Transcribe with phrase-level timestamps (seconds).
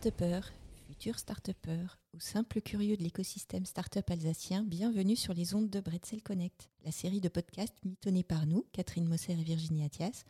[0.00, 0.50] Start-upers,
[0.86, 6.22] futurs start-upers ou simples curieux de l'écosystème start-up alsacien, bienvenue sur les ondes de Bretzel
[6.22, 10.24] Connect, la série de podcasts mitonnés par nous, Catherine Mosser et Virginie Athias,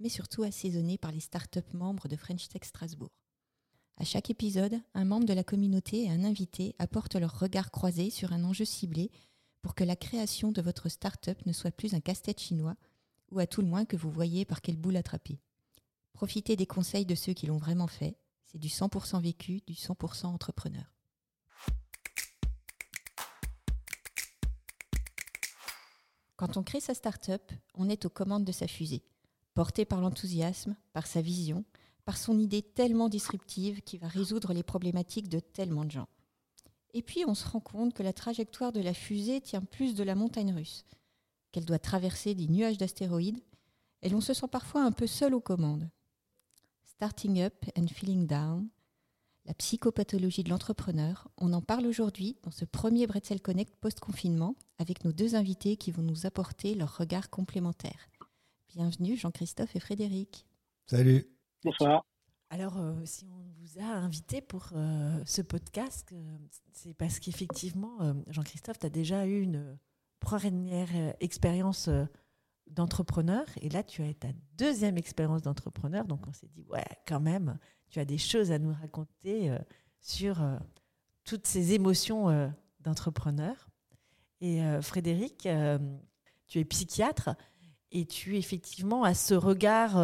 [0.00, 3.08] mais surtout assaisonnés par les start-up membres de French Tech Strasbourg.
[3.96, 8.10] À chaque épisode, un membre de la communauté et un invité apportent leur regard croisé
[8.10, 9.10] sur un enjeu ciblé
[9.62, 12.76] pour que la création de votre start-up ne soit plus un casse-tête chinois,
[13.30, 15.38] ou à tout le moins que vous voyez par quelle boule attraper.
[16.12, 20.26] Profitez des conseils de ceux qui l'ont vraiment fait c'est du 100% vécu, du 100%
[20.26, 20.84] entrepreneur.
[26.36, 29.02] Quand on crée sa start-up, on est aux commandes de sa fusée,
[29.54, 31.64] porté par l'enthousiasme, par sa vision,
[32.04, 36.08] par son idée tellement disruptive qui va résoudre les problématiques de tellement de gens.
[36.92, 40.04] Et puis on se rend compte que la trajectoire de la fusée tient plus de
[40.04, 40.84] la montagne russe,
[41.52, 43.42] qu'elle doit traverser des nuages d'astéroïdes,
[44.02, 45.88] et l'on se sent parfois un peu seul aux commandes.
[46.96, 48.70] Starting Up and Feeling Down,
[49.44, 51.28] la psychopathologie de l'entrepreneur.
[51.36, 55.90] On en parle aujourd'hui dans ce premier Bretzel Connect post-confinement avec nos deux invités qui
[55.90, 58.08] vont nous apporter leur regard complémentaire.
[58.68, 60.46] Bienvenue Jean-Christophe et Frédéric.
[60.86, 61.26] Salut.
[61.62, 62.02] Bonsoir.
[62.48, 66.38] Alors, euh, si on vous a invité pour euh, ce podcast, euh,
[66.72, 69.78] c'est parce qu'effectivement, Jean-Christophe, tu as déjà eu une
[70.18, 70.88] première
[71.20, 71.90] expérience
[72.68, 73.44] d'entrepreneur.
[73.60, 76.04] Et là, tu as ta deuxième expérience d'entrepreneur.
[76.04, 79.58] Donc, on s'est dit, ouais, quand même, tu as des choses à nous raconter euh,
[80.00, 80.56] sur euh,
[81.24, 82.48] toutes ces émotions euh,
[82.80, 83.68] d'entrepreneur.
[84.42, 85.48] Et Frédéric,
[86.46, 87.30] tu es psychiatre
[87.90, 89.96] et tu effectivement as ce regard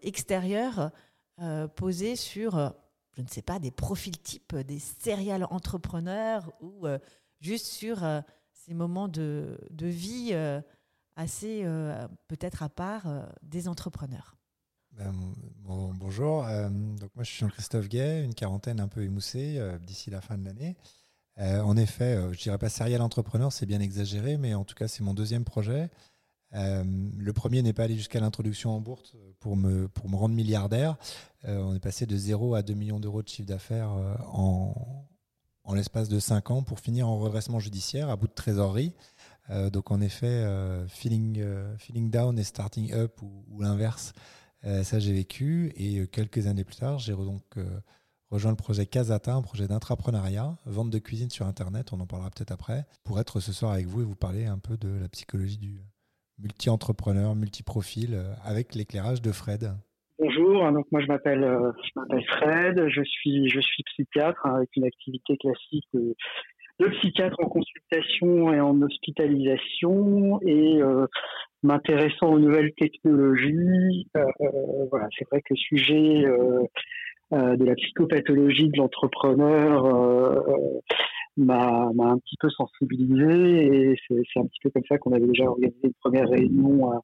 [0.00, 0.92] extérieur
[1.74, 2.72] posé sur,
[3.16, 6.86] je ne sais pas, des profils types, des serial entrepreneurs ou
[7.40, 7.98] juste sur
[8.52, 10.32] ces moments de, de vie
[11.16, 14.36] assez euh, peut-être à part euh, des entrepreneurs.
[14.92, 15.12] Ben,
[15.64, 20.20] bonjour, euh, donc moi je suis Jean-Christophe Gay, une quarantaine un peu émoussée d'ici la
[20.20, 20.76] fin de l'année.
[21.36, 25.02] en effet, je dirais pas serial entrepreneur, c'est bien exagéré, mais en tout cas c'est
[25.02, 25.90] mon deuxième projet.
[26.52, 30.96] le premier n'est pas allé jusqu'à l'introduction en bourse pour me, pour me rendre milliardaire.
[31.42, 33.90] on est passé de 0 à 2 millions d'euros de chiffre d'affaires
[34.32, 35.08] en,
[35.64, 38.92] en l'espace de 5 ans pour finir en redressement judiciaire à bout de trésorerie.
[39.50, 44.12] Euh, donc en effet, euh, feeling, euh, feeling down et starting up ou, l'inverse,
[44.82, 45.72] ça j'ai vécu.
[45.76, 47.42] Et quelques années plus tard, j'ai donc
[48.30, 52.30] rejoint le projet Casata, un projet d'intrapreneuriat, vente de cuisine sur Internet, on en parlera
[52.30, 55.08] peut-être après, pour être ce soir avec vous et vous parler un peu de la
[55.10, 55.82] psychologie du
[56.38, 59.70] multi-entrepreneur, multi-profil, avec l'éclairage de Fred.
[60.18, 61.44] Bonjour, donc moi je m'appelle
[62.28, 65.90] Fred, je suis je suis psychiatre hein, avec une activité classique
[66.80, 71.06] de psychiatre en consultation et en hospitalisation et euh,
[71.62, 74.08] m'intéressant aux nouvelles technologies.
[74.16, 76.24] Euh, euh, voilà, c'est vrai que le sujet
[77.32, 79.84] de la psychopathologie de l'entrepreneur
[81.36, 85.44] m'a un petit peu sensibilisé et c'est un petit peu comme ça qu'on avait déjà
[85.44, 87.00] organisé une première réunion à,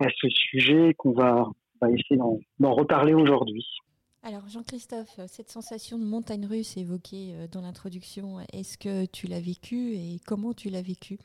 [0.00, 1.46] à ce sujet qu'on va,
[1.80, 2.16] va essayer
[2.58, 3.64] d'en reparler aujourd'hui.
[4.24, 9.40] Alors Jean-Christophe, cette sensation de montagne russe évoquée euh, dans l'introduction, est-ce que tu l'as
[9.40, 11.18] vécue et comment tu l'as vécue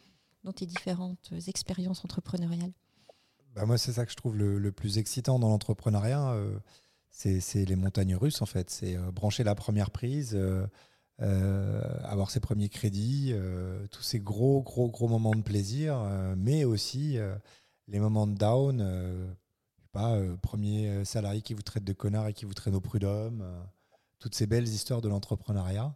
[0.43, 2.71] dans tes différentes expériences entrepreneuriales?
[3.53, 6.31] Bah Moi, c'est ça que je trouve le, plus excitant dans l'entrepreneuriat.
[6.31, 6.57] Euh,
[7.11, 8.71] c'est les montagnes russes, en fait.
[8.71, 10.35] C'est euh, brancher la première prise,
[11.19, 13.33] avoir ses premiers crédits,
[13.91, 15.99] tous ces gros, gros, gros moments de plaisir,
[16.35, 17.17] mais aussi
[17.87, 19.35] les moments de down
[20.05, 23.41] euh, premier euh, salarié qui vous traite de connard et qui vous traîne au prud'homme,
[23.41, 23.63] euh,
[24.19, 25.93] toutes ces belles histoires de l'entrepreneuriat.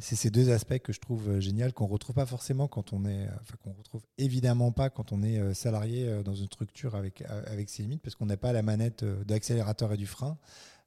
[0.00, 3.26] c'est ces deux aspects que je trouve génial qu'on retrouve pas forcément quand on est,
[3.40, 7.82] enfin qu'on retrouve évidemment pas quand on est salarié dans une structure avec avec ses
[7.82, 10.36] limites parce qu'on n'a pas la manette d'accélérateur et du frein.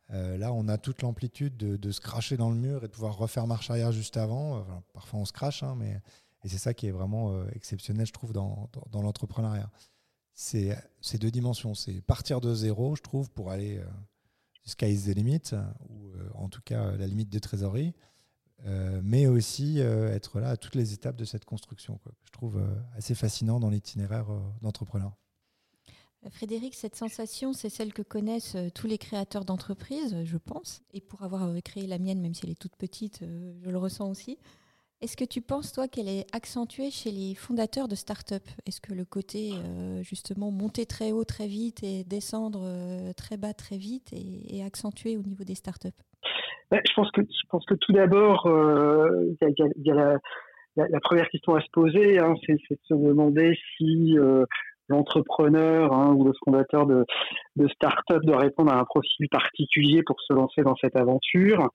[0.09, 3.48] là, on a toute l'amplitude de, se cracher dans le mur et de pouvoir refaire
[3.48, 4.63] marche arrière juste avant.
[4.94, 6.00] parfois, on se crache, hein, mais
[6.44, 9.72] et c'est ça qui est vraiment exceptionnel, je trouve, dans, dans, dans l'entrepreneuriat
[10.39, 11.75] c'est ces deux dimensions.
[11.75, 13.86] C'est partir de zéro, je trouve, pour aller euh,
[14.63, 15.51] jusqu'à is the limit,
[15.89, 17.94] ou euh, en tout cas la limite de trésorerie,
[18.65, 22.62] euh, mais aussi être là à toutes les étapes de cette construction, que je trouve
[22.95, 24.27] assez fascinant dans l'itinéraire
[24.62, 25.13] d'entrepreneur.
[26.30, 30.83] Frédéric, cette sensation, c'est celle que connaissent tous les créateurs d'entreprises, je pense.
[30.94, 34.09] Et pour avoir créé la mienne, même si elle est toute petite, je le ressens
[34.09, 34.38] aussi.
[35.01, 38.44] Est-ce que tu penses, toi, qu'elle est accentuée chez les fondateurs de start-up?
[38.66, 43.38] Est-ce que le côté, euh, justement, monter très haut très vite et descendre euh, très
[43.38, 45.94] bas très vite est, accentué au niveau des start-up?
[46.72, 49.38] Je, pense que, je pense que tout d'abord, il
[49.86, 50.19] y a,
[50.75, 54.46] la, première question à se poser, hein, c'est de se demander si euh,
[54.89, 57.06] l'entrepreneur hein, ou le fondateur de,
[57.56, 61.69] de start-up doit répondre à un profil particulier pour se lancer dans cette aventure.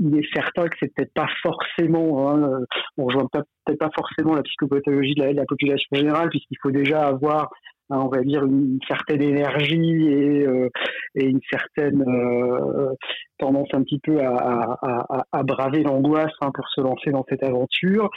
[0.00, 2.60] Il est certain que c'est peut-être pas forcément, hein,
[2.96, 7.50] on rejoint peut-être pas forcément la psychopathologie de la population générale, puisqu'il faut déjà avoir
[7.90, 10.68] on va dire une certaine énergie et, euh,
[11.14, 12.94] une certaine euh,
[13.38, 18.10] tendance un petit peu à, braver l'angoisse hein, pour se lancer dans cette aventure.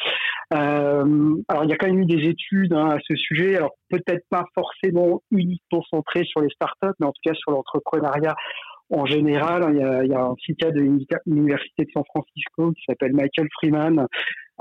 [0.53, 3.71] Euh, alors il y a quand même eu des études hein, à ce sujet, alors
[3.89, 8.35] peut-être pas forcément uniquement centrées sur les startups, mais en tout cas sur l'entrepreneuriat
[8.91, 9.65] en général.
[9.73, 10.81] Il y a, il y a un psychiatre de
[11.25, 14.07] l'université de San Francisco qui s'appelle Michael Freeman,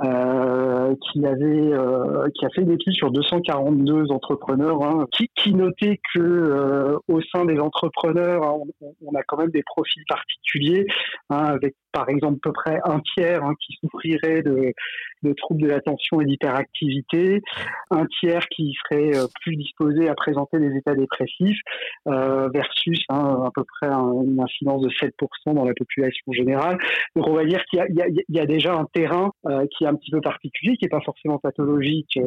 [0.03, 5.53] euh, qui avait euh, qui a fait une étude sur 242 entrepreneurs, hein, qui, qui,
[5.53, 10.03] notait que euh, au sein des entrepreneurs, hein, on, on, a quand même des profils
[10.09, 10.87] particuliers,
[11.29, 14.73] hein, avec par exemple à peu près un tiers hein, qui souffrirait de,
[15.23, 17.43] de troubles de l'attention et d'hyperactivité,
[17.91, 21.61] un tiers qui serait euh, plus disposé à présenter des états dépressifs,
[22.09, 26.79] euh, versus hein, à peu près une incidence de 7% dans la population générale.
[27.17, 27.81] Donc on va dire qu'il
[28.29, 31.01] y, a, déjà un terrain euh, qui est un petit peu particulier, qui n'est pas
[31.01, 32.19] forcément pathologique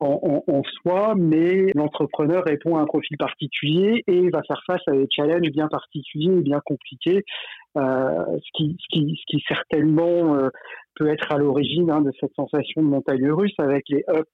[0.00, 5.06] en, soi, mais l'entrepreneur répond à un profil particulier et va faire face à des
[5.08, 7.24] challenges bien particuliers et bien compliqués,
[7.76, 10.50] ce, qui, ce, qui, ce qui certainement
[10.96, 14.28] peut être à l'origine hein, de cette sensation de montagne russe avec les ups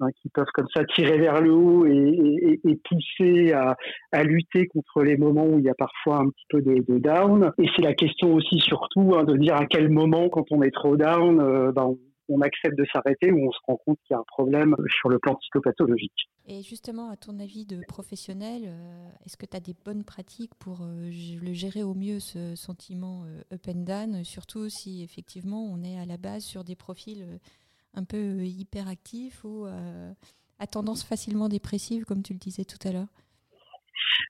[0.00, 3.76] hein, qui peuvent comme ça tirer vers le haut et, et, et pousser à,
[4.12, 6.98] à, lutter contre les moments où il y a parfois un petit peu de, de
[6.98, 7.52] down.
[7.58, 10.74] Et c'est la question aussi surtout hein, de dire à quel moment, quand on est
[10.74, 11.94] trop down, euh, ben,
[12.28, 15.08] on accepte de s'arrêter ou on se rend compte qu'il y a un problème sur
[15.08, 16.30] le plan psychopathologique.
[16.46, 20.54] Et justement, à ton avis de professionnel, euh, est-ce que tu as des bonnes pratiques
[20.58, 25.64] pour euh, le gérer au mieux ce sentiment euh, up and down, surtout si effectivement
[25.64, 27.26] on est à la base sur des profils
[27.94, 29.66] un peu hyperactifs ou
[30.58, 33.08] à tendance facilement dépressive, comme tu le disais tout à l'heure?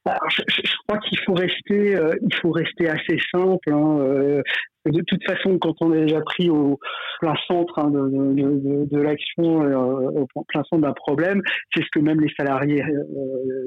[0.04, 0.42] Alors, je,
[0.86, 3.72] crois qu'il faut rester, euh, il faut rester assez simple.
[3.72, 4.42] Hein, euh,
[4.84, 6.78] de toute façon, quand on est déjà pris au
[7.20, 11.42] plein centre hein, de, l'action, euh, au plein centre d'un problème,
[11.74, 12.84] c'est ce que même les salariés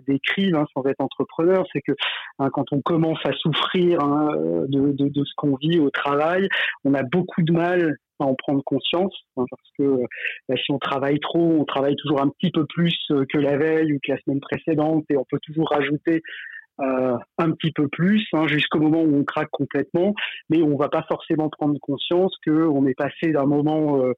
[0.08, 1.92] décrivent hein, sans être entrepreneurs, c'est que
[2.54, 4.00] quand on commence à souffrir
[4.70, 6.48] de, ce qu'on vit au travail,
[6.86, 10.04] on a beaucoup de mal en prendre conscience, hein, parce que
[10.48, 13.58] bah, si on travaille trop, on travaille toujours un petit peu plus euh, que la
[13.58, 16.22] veille ou que la semaine précédente, et on peut toujours rajouter
[16.82, 20.14] euh, un petit peu plus hein, jusqu'au moment où on craque complètement,
[20.50, 24.14] mais on va pas forcément prendre conscience que on est passé d'un moment euh,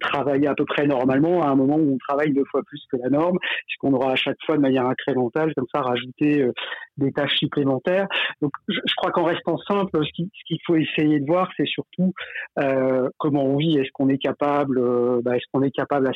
[0.00, 2.96] travailler à peu près normalement à un moment où on travaille deux fois plus que
[2.96, 3.36] la norme,
[3.66, 6.52] puisqu'on aura à chaque fois de manière incrémentale comme ça rajouter euh,
[6.96, 8.06] des tâches supplémentaires.
[8.42, 11.66] Donc je, je crois qu'en restant simple, ce qu'il qu faut essayer de voir, c'est
[11.66, 12.12] surtout
[12.58, 13.78] euh, comment on vit.
[13.78, 16.12] Est-ce qu'on est capable, euh, bah, est-ce qu'on est capable à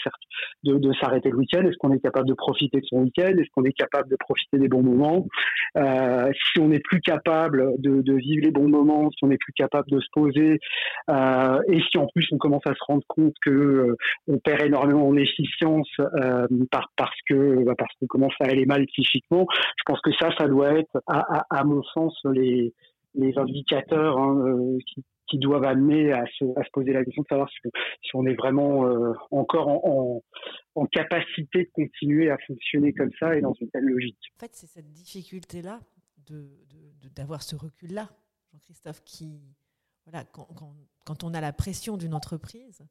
[0.64, 1.62] de, de s'arrêter le week-end?
[1.62, 3.32] Est-ce qu'on est capable de profiter de son week-end?
[3.38, 5.26] Est-ce qu'on est capable de profiter des bons moments?
[5.76, 9.38] Euh, si on n'est plus capable de, de, vivre les bons moments, si on n'est
[9.38, 10.58] plus capable de se poser,
[11.10, 13.96] euh, et si en plus on commence à se rendre compte que euh,
[14.28, 18.66] on perd énormément en efficience euh, par, parce que bah, parce qu'on commence à aller
[18.66, 22.72] mal psychiquement, je pense que ça, ça doit être, à, mon sens, les
[23.36, 24.78] indicateurs hein, euh,
[25.26, 29.12] qui, doivent amener à se, poser la question de savoir si, on est vraiment euh,
[29.30, 30.22] encore en,
[30.92, 34.18] capacité de continuer à fonctionner comme ça et dans une telle logique.
[34.38, 35.78] En fait, c'est cette difficulté-là
[37.14, 38.08] d'avoir de, de, ce recul-là,
[38.52, 39.40] Jean-Christophe, qui,
[40.04, 40.48] voilà, quand,
[41.04, 42.82] quand, on a la pression d'une entreprise,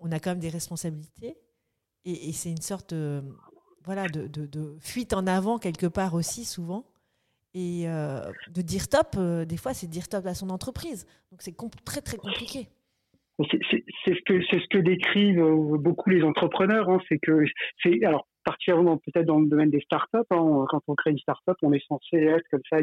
[0.00, 1.36] on a quand même des responsabilités
[2.04, 3.22] et, et c'est une sorte de,
[3.84, 6.84] voilà, de, fuite en avant quelque part aussi souvent
[7.54, 11.06] et euh, de dire stop, euh, des fois, c'est dire stop à son entreprise.
[11.30, 12.68] Donc c'est très très compliqué.
[13.38, 16.88] C'est ce que c'est ce que décrivent euh, beaucoup les entrepreneurs.
[16.88, 17.44] Hein, c'est que
[17.82, 20.18] c'est alors particulièrement peut-être dans le domaine des startups.
[20.30, 22.78] Hein, quand on crée une startup, on est censé être comme ça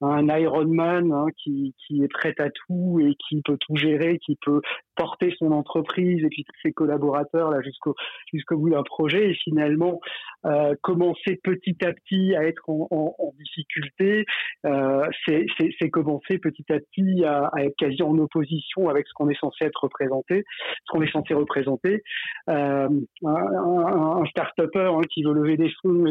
[0.00, 4.60] un Ironman hein, qui, est prêt à tout et qui peut tout gérer, qui peut
[4.96, 7.94] porter son entreprise et puis ses collaborateurs là jusqu'au
[8.32, 10.00] jusqu'au bout d'un projet et finalement
[10.46, 14.24] euh, commencer petit à petit à être en, difficulté,
[14.66, 19.38] euh, c'est commencer petit à petit à, être quasi en opposition avec ce qu'on est
[19.38, 20.44] censé être représenté,
[20.86, 22.02] ce qu'on est censé représenter.
[22.48, 22.88] Euh,
[23.24, 26.04] un, un, un start-upper hein, qui veut lever des fonds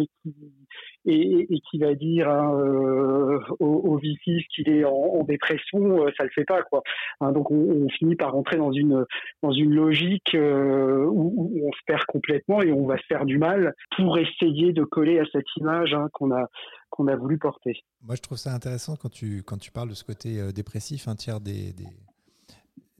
[1.05, 6.45] et qui, va dire hein, euh, au, qu'il est en, dépression, euh, ça le fait
[6.45, 6.81] pas quoi.
[7.19, 9.05] Hein, donc on, finit par rentrer dans une
[9.41, 13.37] dans une logique euh, où, on se perd complètement et on va se faire du
[13.37, 16.47] mal pour essayer de coller à cette image hein, qu'on a
[16.89, 17.83] qu'on a voulu porter.
[18.01, 21.07] Moi je trouve ça intéressant quand tu quand tu parles de ce côté euh, dépressif,
[21.07, 21.87] un tiers des, des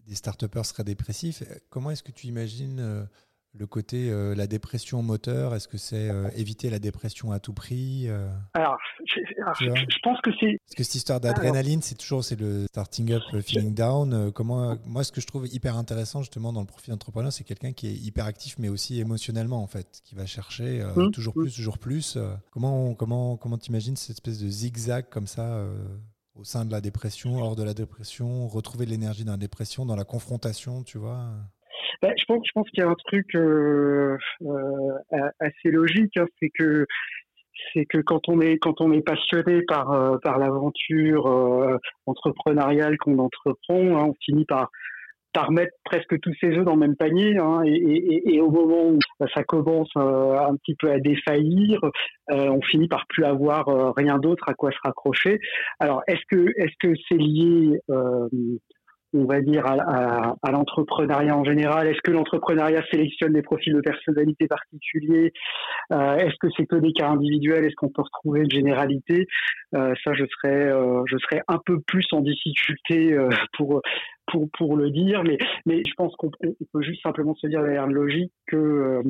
[0.08, 1.44] des start-upers seraient dépressifs.
[1.70, 3.08] Comment est-ce que tu imagines
[3.56, 7.54] le côté euh, la dépression moteur Est-ce que c'est euh, éviter la dépression à tout
[7.54, 9.20] prix euh Alors, je,
[9.66, 10.58] je, pense que c'est.
[10.66, 14.32] Parce que cette histoire d'adrénaline, c'est toujours c'est le starting up, le feeling down.
[14.32, 17.74] comment moi, ce que je trouve hyper intéressant justement dans le profil d'entrepreneur, c'est quelqu'un
[17.74, 21.42] qui est hyper actif, mais aussi émotionnellement en fait, qui va chercher mmh, toujours mmh.
[21.42, 22.18] plus, toujours plus.
[22.50, 25.64] comment comment comment t'imagines cette espèce de zigzag comme ça
[26.36, 29.86] au sein de la dépression, hors de la dépression, retrouver de l'énergie dans la dépression,
[29.86, 31.30] dans la confrontation, tu vois
[32.02, 36.26] bah, je pense, je pense qu'il y a un truc euh, euh, assez logique, hein,
[36.40, 36.86] c'est que
[37.74, 41.26] c'est que quand on est quand on est passionné par euh, par l'aventure
[42.06, 44.70] entrepreneuriale qu'on entreprend, hein, on finit par
[45.34, 48.52] par mettre presque tous ses œufs dans le même panier hein, et, et, et, au
[48.52, 49.00] moment où
[49.34, 51.80] ça commence un petit peu à défaillir,
[52.30, 55.40] on finit par plus avoir rien d'autre à quoi se raccrocher.
[55.80, 57.80] Alors est-ce que est-ce que c'est lié
[59.14, 61.88] on va dire, à, à, l'entrepreneuriat en général.
[61.88, 65.34] Est-ce que l'entrepreneuriat sélectionne des profils de personnalité particuliers?
[65.92, 67.66] Euh, Est-ce que c'est que des cas individuels?
[67.66, 69.28] Est-ce qu'on peut retrouver une généralité?
[69.76, 73.18] Euh, Ça, je serais, euh, je serais un peu plus en difficulté
[73.58, 73.82] pour
[74.28, 77.88] pour, pour le dire, mais, mais je pense qu'on peut juste simplement se dire derrière
[77.88, 79.04] logique que euh,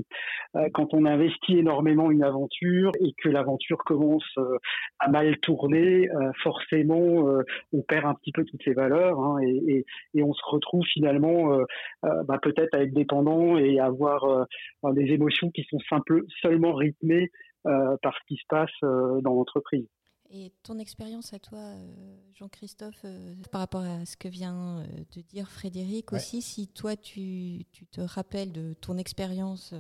[0.55, 4.57] euh, quand on investit énormément une aventure et que l'aventure commence euh,
[4.99, 6.07] à mal tourner,
[6.43, 7.25] forcément
[7.71, 10.83] on perd un petit peu toutes ses valeurs hein, et, et, et, on se retrouve
[10.85, 11.57] finalement
[12.03, 14.47] bah, peut-être à être dépendant et à avoir
[14.91, 17.31] des émotions qui sont simple, seulement rythmées
[17.63, 19.87] par ce qui se passe dans l'entreprise.
[20.35, 24.87] Et ton expérience à toi, euh, Jean-Christophe, euh, par rapport à ce que vient euh,
[25.15, 29.75] de dire Frédéric aussi, si toi tu, te rappelles de ton expérience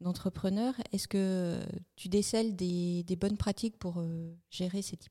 [0.00, 1.60] d'entrepreneur, est-ce que
[1.96, 4.02] tu décèles des, bonnes pratiques pour
[4.48, 5.06] gérer cette,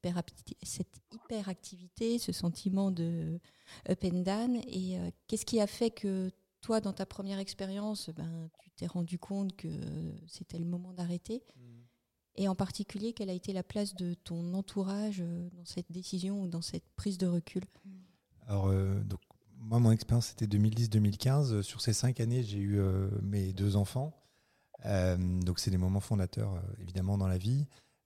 [0.64, 3.40] cette hyperactivité, ce sentiment de
[3.88, 4.56] up and down?
[4.66, 4.98] Et
[5.28, 9.56] qu'est-ce qui a fait que toi, dans ta première expérience, ben, tu t'es rendu compte
[9.56, 9.70] que
[10.26, 11.44] c'était le moment d'arrêter?
[11.56, 11.77] Mmh
[12.38, 16.42] et en particulier quelle a été la place de ton entourage euh, dans cette décision
[16.42, 17.64] ou dans cette prise de recul?
[18.48, 19.20] Alors, euh, donc,
[19.60, 21.64] moi, mon expérience, c'était 2010-2015.
[21.64, 24.14] Sur ces cinq années, j'ai eu euh, mes deux enfants.
[24.86, 27.66] donc, c'est des moments fondateurs, évidemment, dans la vie.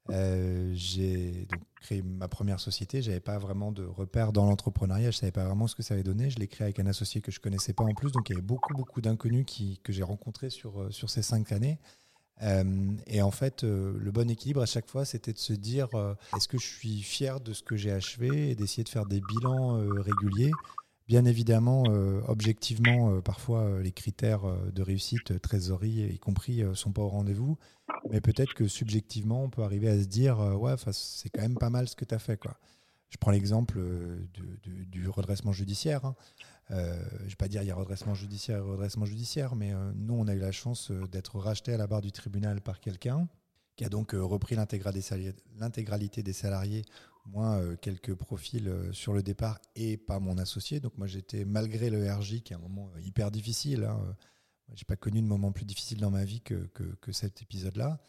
[0.09, 3.01] j'ai donc créé ma première société.
[3.01, 5.11] J'avais pas vraiment de repères dans l'entrepreneuriat.
[5.11, 6.29] Je savais pas vraiment ce que ça allait donner.
[6.29, 8.13] Je l'ai créé avec un associé que je connaissais pas en plus.
[8.13, 9.45] Donc, il y avait beaucoup, beaucoup d'inconnus
[9.83, 11.77] que j'ai rencontrés sur, sur ces cinq années.
[12.43, 15.87] Euh, et en fait, euh, le bon équilibre à chaque fois, c'était de se dire
[15.93, 19.05] euh, est-ce que je suis fier de ce que j'ai achevé et d'essayer de faire
[19.05, 20.51] des bilans réguliers?
[21.07, 21.83] Bien évidemment,
[22.27, 27.57] objectivement, parfois les critères de réussite, trésorerie y compris, sont pas au rendez-vous.
[28.11, 31.69] Mais peut-être que subjectivement, on peut arriver à se dire ouais, c'est quand même pas
[31.69, 32.37] mal ce que tu as fait.
[32.37, 32.55] Quoi.
[33.09, 33.77] Je prends l'exemple
[34.63, 36.05] du redressement judiciaire.
[36.05, 36.15] Hein.
[36.71, 39.73] Euh, je ne vais pas dire il y a redressement judiciaire et redressement judiciaire, mais
[39.73, 42.61] euh, nous, on a eu la chance euh, d'être racheté à la barre du tribunal
[42.61, 43.27] par quelqu'un
[43.75, 46.83] qui a donc repris l'intégralité des salariés,
[47.25, 50.81] moins quelques profils sur le départ et pas mon associé.
[50.81, 54.15] Donc moi, j'étais, malgré le RJ, qui est un moment hyper difficile, hein,
[54.73, 56.69] j'ai pas connu de moment plus difficile dans ma vie que,
[57.11, 57.99] cet épisode-là,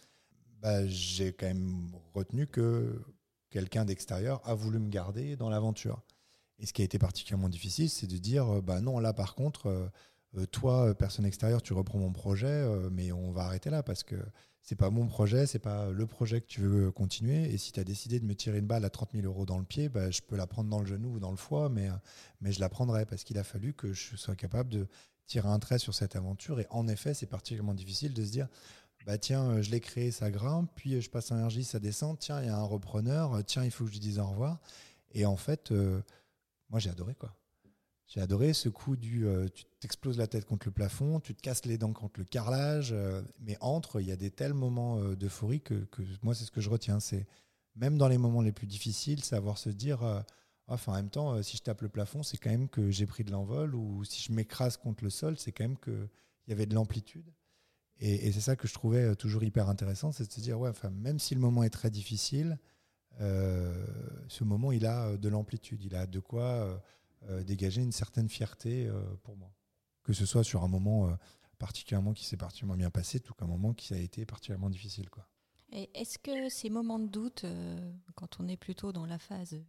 [0.61, 3.01] bah, j'ai quand même retenu que
[3.49, 6.03] quelqu'un d'extérieur a voulu me garder dans l'aventure.
[6.63, 9.35] Et ce qui a été particulièrement difficile, c'est de dire, euh, bah non, là par
[9.35, 9.89] contre, euh,
[10.39, 14.15] euh, toi, personne extérieure, tu reprends mon projet, mais on va arrêter là parce que
[14.63, 17.53] c'est pas mon projet, c'est pas le projet que tu veux continuer.
[17.53, 19.59] Et si tu as décidé de me tirer une balle à 30 000 euros dans
[19.59, 21.89] le pied, bah, je peux la prendre dans le genou ou dans le foie, mais,
[22.41, 24.87] mais je la prendrai parce qu'il a fallu que je sois capable de
[25.27, 26.61] tirer un trait sur cette aventure.
[26.61, 28.49] Et en effet, c'est particulièrement difficile de se dire,
[29.05, 32.47] bah tiens, je l'ai créé, ça grimpe, puis je passe un ça descend, tiens, il
[32.47, 34.61] y a un repreneur, tiens, il faut que je lui dise au revoir.
[35.15, 35.75] Et en fait,
[36.73, 37.37] moi, j'ai adoré, quoi.
[38.07, 41.41] J'ai adoré ce coup du euh, tu t'exploses la tête contre le plafond, tu te
[41.41, 44.99] casses les dents contre le carrelage, euh, mais entre, il y a des tels moments
[44.99, 45.87] euh, d'euphorie que,
[46.23, 46.99] moi, c'est ce que je retiens.
[46.99, 47.27] C'est
[47.77, 50.25] même dans les moments les plus difficiles, savoir se dire
[50.67, 53.25] enfin, en même temps, si je tape le plafond, c'est quand même que j'ai pris
[53.25, 56.09] de l'envol, ou si je m'écrase contre le sol, c'est quand même qu'il
[56.49, 57.33] y avait de l'amplitude.
[57.99, 60.69] Et, et c'est ça que je trouvais toujours hyper intéressant, c'est de se dire ouais,
[60.69, 62.59] enfin, même si le moment est très difficile,
[63.21, 66.83] ce moment, il a euh, de l'amplitude, il a de quoi
[67.29, 68.91] euh, dégager une certaine fierté
[69.23, 69.53] pour moi.
[70.03, 71.17] Que ce soit sur un moment
[71.59, 75.09] particulièrement qui s'est particulièrement bien passé, tout qu'un moment qui a été particulièrement difficile.
[75.09, 75.29] Quoi.
[75.71, 77.47] Est-ce que ces moments de doute,
[78.17, 79.63] quand on est plutôt dans la phase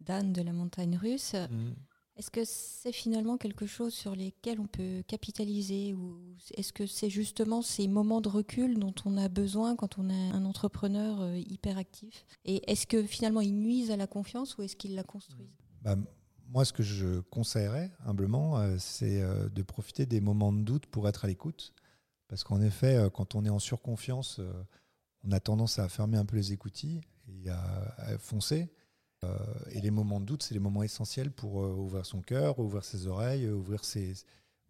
[0.00, 1.72] d'âne de la montagne russe, mmh.
[2.16, 6.20] Est-ce que c'est finalement quelque chose sur lesquels on peut capitaliser ou
[6.54, 10.30] est-ce que c'est justement ces moments de recul dont on a besoin quand on est
[10.30, 14.62] un entrepreneur euh, hyper actif Et est-ce que finalement ils nuisent à la confiance ou
[14.62, 15.56] est-ce qu'ils la construisent?
[15.82, 15.96] Bah,
[16.48, 20.86] Moi, ce que je conseillerais humblement, euh, c'est euh, de profiter des moments de doute
[20.86, 21.72] pour être à l'écoute.
[22.28, 24.40] Parce qu'en effet, quand on est en surconfiance,
[25.24, 28.70] on a tendance à fermer un peu les écoutilles et à, foncer.
[29.70, 33.06] Et les moments de doute, c'est les moments essentiels pour ouvrir son cœur, ouvrir ses
[33.06, 34.14] oreilles, ouvrir ses,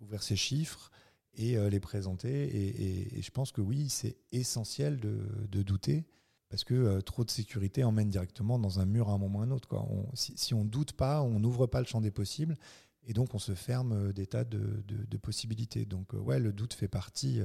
[0.00, 0.90] ouvrir ses chiffres
[1.34, 3.14] et les présenter.
[3.16, 6.04] Et, je pense que oui, c'est essentiel de, douter
[6.48, 9.44] parce que trop de sécurité emmène directement dans un mur à un moment ou à
[9.44, 9.68] un autre.
[9.68, 9.86] Quoi.
[10.14, 12.56] si, on ne doute pas, on n'ouvre pas le champ des possibles
[13.04, 15.86] et donc on se ferme des tas de, de possibilités.
[15.86, 17.40] Donc ouais, le doute fait partie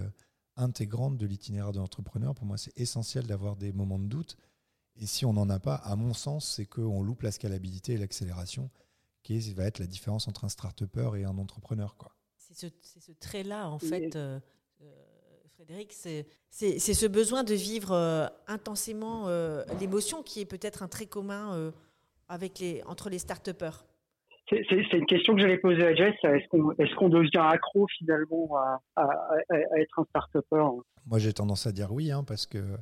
[0.57, 2.33] intégrante de l'itinéraire de l'entrepreneur.
[2.33, 4.37] Pour moi, c'est essentiel d'avoir des moments de doute.
[5.01, 7.97] Et si on n'en a pas, à mon sens, c'est qu'on loupe la scalabilité et
[7.97, 8.69] l'accélération,
[9.23, 11.95] qui va être la différence entre un start-upper et un entrepreneur.
[11.97, 12.11] Quoi.
[12.37, 14.39] C'est ce, trait-là, en fait, euh,
[14.81, 14.85] euh,
[15.55, 19.27] Frédéric, c'est ce besoin de vivre euh, intensément
[19.79, 21.73] l'émotion qui est peut-être un trait commun
[22.29, 23.85] avec les, entre les start-uppers.
[24.47, 26.13] C'est une question que j'allais poser à Jess.
[26.23, 28.55] Est-ce qu'on devient accro finalement
[28.95, 29.07] à,
[29.77, 30.65] être un start-upper?
[31.07, 32.77] Moi, j'ai tendance à dire oui, hein, parce que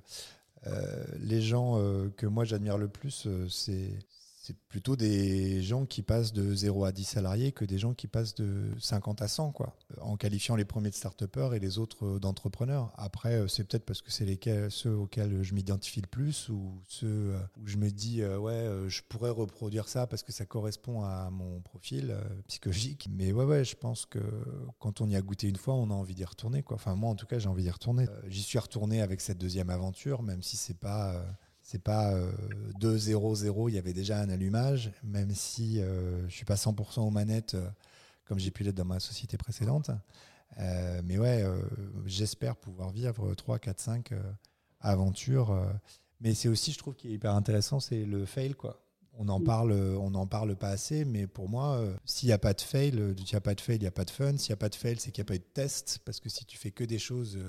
[1.21, 1.79] les gens
[2.17, 3.91] que moi j'admire le plus, c'est
[4.43, 8.07] c'est plutôt des gens qui passent de 0 à 10 salariés que des gens qui
[8.07, 12.05] passent de 50 à 100, quoi, en qualifiant les premiers de start-upers et les autres
[12.05, 12.91] euh, d'entrepreneurs.
[12.97, 14.27] Après, euh, c'est peut-être parce que c'est
[14.69, 19.01] ceux auxquels je m'identifie le plus ou ceux euh, où je me dis, ouais, je
[19.07, 22.13] pourrais reproduire ça parce que ça correspond à mon profil
[22.49, 23.07] psychologique.
[23.11, 24.19] Mais ouais, ouais, je pense que
[24.79, 26.75] quand on y a goûté une fois, on a envie d'y retourner, quoi.
[26.75, 28.07] Enfin, moi, en tout cas, j'ai envie d'y retourner.
[28.27, 31.23] J'y suis retourné avec cette deuxième aventure, même si c'est pas
[31.73, 32.13] c'est pas
[32.79, 36.99] 2-0-0, euh, il y avait déjà un allumage, même si euh, je suis pas 100%
[36.99, 37.67] aux manettes euh,
[38.25, 39.89] comme j'ai pu l'être dans ma société précédente.
[41.03, 41.43] mais ouais,
[42.05, 44.13] j'espère pouvoir vivre 3, 4, 5
[44.81, 45.51] aventures.
[46.21, 48.79] mais c'est aussi, je trouve, qui est hyper intéressant, c'est le fail, quoi.
[49.13, 52.53] On en parle, on n'en parle pas assez, mais pour moi, s'il n'y a pas
[52.53, 54.37] de fail, il n'y a pas de fail, il n'y a pas de fun.
[54.37, 56.19] S'il n'y a pas de fail, c'est qu'il n'y a pas eu de test, parce
[56.19, 57.39] que si tu fais que des choses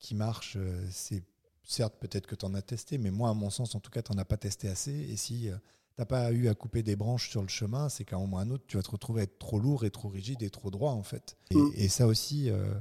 [0.00, 0.58] qui marchent,
[0.90, 1.22] c'est
[1.64, 4.02] certes, peut-être que tu en as testé, mais moi, à mon sens, en tout cas,
[4.02, 4.92] tu n'en as pas testé assez.
[4.92, 8.04] Et si euh, tu n'as pas eu à couper des branches sur le chemin, c'est
[8.04, 9.84] qu'à un moment ou à un autre, tu vas te retrouver à être trop lourd
[9.84, 11.36] et trop rigide et trop droit, en fait.
[11.50, 11.88] Et, mm.
[11.88, 12.74] ça aussi, euh,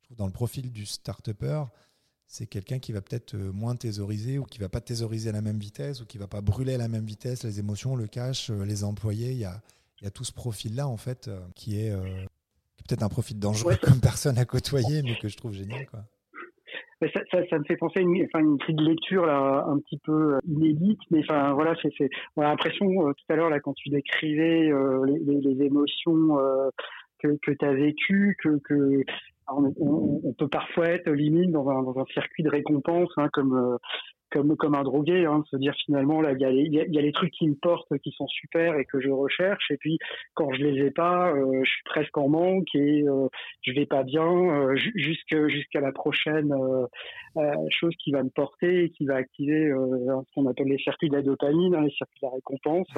[0.00, 1.64] je trouve dans le profil du start-upper,
[2.26, 5.42] c'est quelqu'un qui va peut-être euh, moins thésauriser ou qui va pas thésauriser à la
[5.42, 8.50] même vitesse ou qui va pas brûler à la même vitesse les émotions, le cash,
[8.50, 9.32] les employés.
[9.32, 9.60] Il y a,
[10.00, 11.94] y a tout ce profil-là, en fait, qui est,
[12.88, 15.86] peut-être un profil dangereux comme personne à côtoyer, mais que je trouve génial.
[15.86, 16.06] Quoi
[17.08, 20.38] ça, me fait penser à une, enfin, une de lecture là, un petit peu euh,
[20.46, 23.88] inédite, mais enfin voilà, c'est, on a l'impression euh, tout à l'heure là quand tu
[23.88, 26.38] décrivais euh, les, émotions
[27.20, 28.60] que, tu as vécues, que,
[29.48, 33.78] on, peut parfois être limite dans un, dans un circuit de récompense, hein, comme
[34.32, 36.98] comme comme un drogué, hein, se dire finalement là il y a les il y,
[36.98, 39.98] a les trucs qui me portent qui sont super et que je recherche et puis
[40.34, 43.28] quand je les ai pas, euh, je suis presque en manque et euh,
[43.60, 48.84] je vais pas bien euh, jusqu'à jusqu'à la prochaine euh, chose qui va me porter
[48.84, 52.20] et qui va activer ce qu'on appelle les circuits de la dopamine, hein, les circuits
[52.22, 52.88] de la récompense.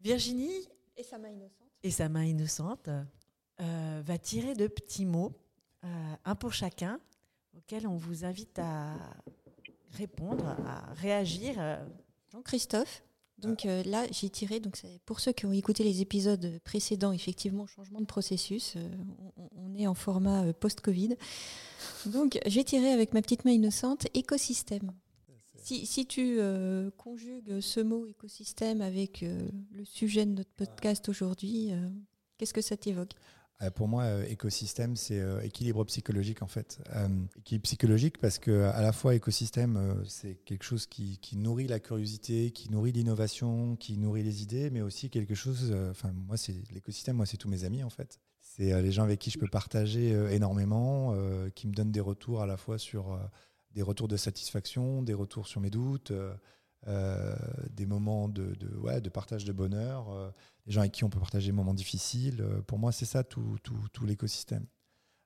[0.00, 2.88] Virginie et sa main innocente et sa main innocente
[3.58, 5.32] va tirer de petits mots,
[6.24, 6.98] un pour chacun
[7.56, 8.96] auquel on vous invite à
[9.90, 11.56] répondre, à réagir.
[12.30, 13.02] Jean-Christophe,
[13.42, 17.66] donc euh, là, j'ai tiré, donc pour ceux qui ont écouté les épisodes précédents, effectivement,
[17.66, 18.88] changement de processus, euh,
[19.56, 21.16] on, est en format euh, post-Covid.
[22.06, 24.92] Donc j'ai tiré avec ma petite main innocente écosystème.
[25.56, 26.40] Si, si tu
[26.96, 29.24] conjugues ce mot écosystème avec
[29.70, 31.70] le sujet de notre podcast aujourd'hui,
[32.36, 33.12] qu'est-ce que ça t'évoque?
[33.70, 36.80] Pour moi, euh, écosystème, c'est euh, équilibre psychologique en fait.
[37.38, 42.50] équilibre psychologique parce que à la fois écosystème, c'est quelque chose qui, nourrit la curiosité,
[42.50, 45.74] qui nourrit l'innovation, qui nourrit les idées, mais aussi quelque chose.
[45.90, 47.16] Enfin, moi, c'est l'écosystème.
[47.16, 48.18] Moi, c'est tous mes amis en fait.
[48.40, 51.16] C'est les gens avec qui je peux partager énormément,
[51.54, 53.18] qui me donnent des retours à la fois sur
[53.70, 56.12] des retours de satisfaction, des retours sur mes doutes.
[56.86, 60.32] des moments de, ouais, de partage de bonheur,
[60.66, 62.40] les gens avec qui on peut partager des moments difficiles.
[62.40, 64.66] Euh, pour moi, c'est ça tout, tout, l'écosystème.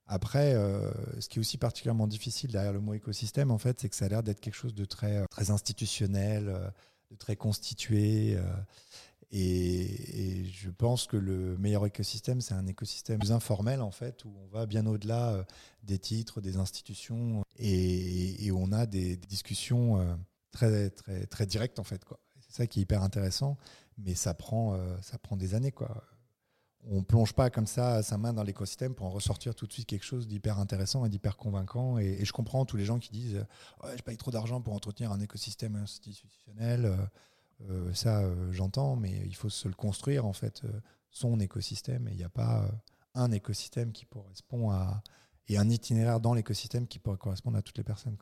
[0.07, 3.88] Après, euh, ce qui est aussi particulièrement difficile derrière le mot écosystème, en fait, c'est
[3.88, 6.72] que ça a l'air d'être quelque chose de très, euh, très institutionnel,
[7.11, 8.38] de très constitué.
[9.33, 14.33] Et, je pense que le meilleur écosystème, c'est un écosystème plus informel, en fait, où
[14.38, 15.44] on va bien au-delà
[15.83, 20.16] des titres, des institutions, et, où on a des, discussions
[20.53, 22.01] très, très, très directes, en fait.
[22.38, 23.59] C'est ça qui est hyper intéressant
[23.99, 25.73] mais ça prend, euh, ça prend des années.
[25.73, 26.05] Quoi.
[26.89, 29.87] On plonge pas comme ça sa main dans l'écosystème pour en ressortir tout de suite
[29.87, 31.99] quelque chose d'hyper intéressant et d'hyper convaincant.
[31.99, 33.45] Et, je comprends tous les gens qui disent
[33.97, 36.85] Je paye trop d'argent pour entretenir un écosystème institutionnel.
[36.85, 36.97] Euh,
[37.71, 40.63] euh, ça, j'entends, mais il faut se le construire, en fait,
[41.11, 42.07] son écosystème.
[42.09, 42.69] Et il n'y a pas
[43.15, 45.03] un écosystème qui correspond à
[45.49, 48.17] et un itinéraire dans l'écosystème qui pourrait correspondre à toutes les personnes.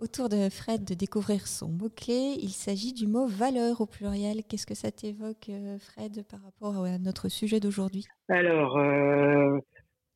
[0.00, 4.42] Autour de Fred de découvrir son mot-clé, il s'agit du mot valeur au pluriel.
[4.48, 8.06] Qu'est-ce que ça t'évoque, euh, Fred, par rapport à notre sujet d'aujourd'hui?
[8.30, 9.58] Alors, euh,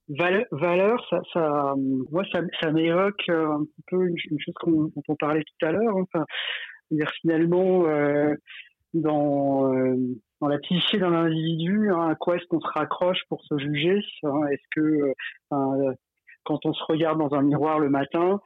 [0.09, 1.75] valeur, ça,
[2.11, 5.97] moi, ça, m'évoque un petit peu une, chose dont on parlait tout à l'heure.
[6.15, 6.25] Hein.
[6.91, 8.35] Dire finalement, euh,
[8.95, 9.97] dans, euh,
[10.49, 13.99] la psyché d'un individu, hein, à quoi est-ce qu'on se raccroche pour se juger?
[13.99, 15.13] Est-ce que
[15.53, 15.93] euh,
[16.45, 18.39] quand on se regarde dans un miroir le matin, euh,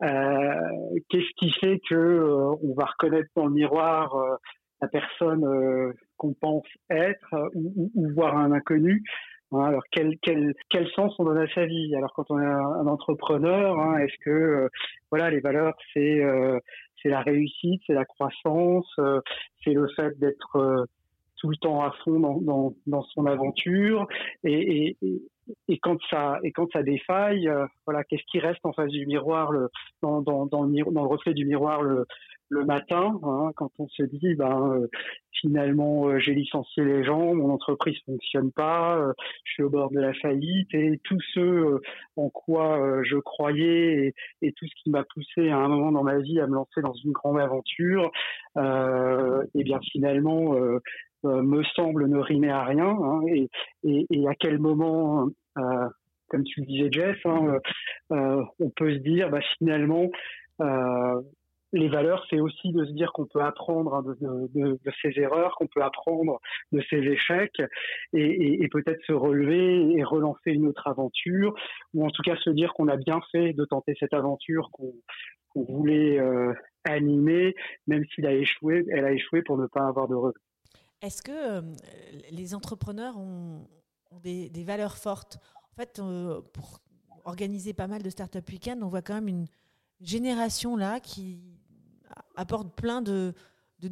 [0.00, 4.36] qu'est-ce qui fait que euh, on va reconnaître dans le miroir euh,
[4.80, 5.44] la personne
[6.16, 9.02] qu'on pense être ou, ou, voir un inconnu
[9.52, 11.94] hein, alors quel, quel, quel sens on donne à sa vie?
[11.94, 14.70] Alors quand on est un, entrepreneur, hein, est-ce que
[15.10, 16.22] voilà les valeurs c'est
[17.02, 18.90] c'est la réussite, c'est la croissance,
[19.62, 20.86] c'est le fait d'être
[21.40, 24.06] tout le temps à fond dans, dans, dans son aventure?
[24.44, 25.22] Et, et,
[25.68, 29.06] et quand ça et quand ça défaille, euh, voilà, qu'est-ce qui reste en face du
[29.06, 29.68] miroir, le,
[30.02, 32.06] dans, dans, dans, le, dans le reflet du miroir le,
[32.48, 34.86] le matin, hein, quand on se dit, ben euh,
[35.40, 39.12] finalement euh, j'ai licencié les gens, mon entreprise fonctionne pas,
[39.44, 41.80] je suis au bord de la faillite et tout ce
[42.16, 46.02] en quoi je croyais et, et, tout ce qui m'a poussé à un moment dans
[46.02, 48.10] ma vie à me lancer dans une grande aventure,
[48.56, 50.54] et bien finalement
[51.24, 53.48] me semble ne rimer à rien hein, et,
[53.84, 57.60] et, et, à quel moment euh, comme tu le disais Jeff, hein,
[58.12, 60.08] euh, euh, on peut se dire bah, finalement
[61.72, 65.68] les valeurs, c'est aussi de se dire qu'on peut apprendre hein, de, ses erreurs, qu'on
[65.68, 66.40] peut apprendre
[66.72, 67.62] de ses échecs
[68.12, 71.54] et, peut-être se relever et relancer une autre aventure,
[71.94, 74.92] ou en tout cas se dire qu'on a bien fait de tenter cette aventure qu'on
[75.52, 76.52] qu voulait euh,
[76.84, 77.54] animer,
[77.86, 80.40] même s'il a échoué, elle a échoué pour ne pas avoir de regrets.
[81.02, 81.62] Est-ce que euh,
[82.30, 83.66] les entrepreneurs ont,
[84.18, 85.38] des, valeurs fortes.
[85.72, 86.80] En fait, euh, pour
[87.24, 89.46] organiser pas mal de Startup Weekend, on voit quand même une
[90.00, 91.40] génération là qui
[92.36, 93.32] apporte plein de,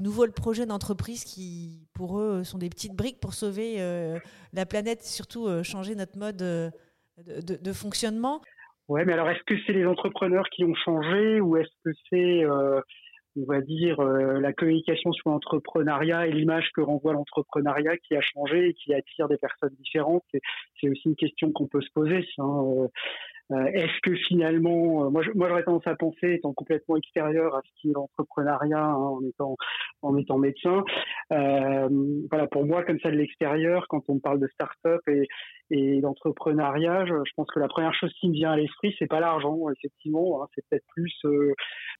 [0.00, 4.18] nouveaux projets d'entreprise qui, pour eux, sont des petites briques pour sauver euh,
[4.52, 6.70] la planète et surtout euh, changer notre mode de,
[7.18, 8.42] de, fonctionnement.
[8.88, 12.44] Ouais, mais alors est-ce que c'est les entrepreneurs qui ont changé ou est-ce que c'est
[13.38, 18.20] on va dire, euh, la communication sur l'entrepreneuriat et l'image que renvoie l'entrepreneuriat qui a
[18.20, 20.24] changé et qui attire des personnes différentes.
[20.81, 22.27] C'est aussi une question qu'on peut se poser.
[22.38, 22.88] Hein.
[23.51, 27.55] Euh, euh, est-ce que finalement, euh, moi, moi j'aurais tendance à penser, étant complètement extérieur
[27.55, 29.57] à ce qui est l'entrepreneuriat, hein, en étant
[30.03, 30.85] en étant médecin,
[31.33, 31.89] euh,
[32.31, 35.27] voilà, pour moi comme ça de l'extérieur, quand on parle de start-up et,
[35.71, 39.19] et d'entrepreneuriat, je, pense que la première chose qui me vient à l'esprit, c'est pas
[39.19, 41.53] l'argent, effectivement, hein, c'est peut-être plus euh,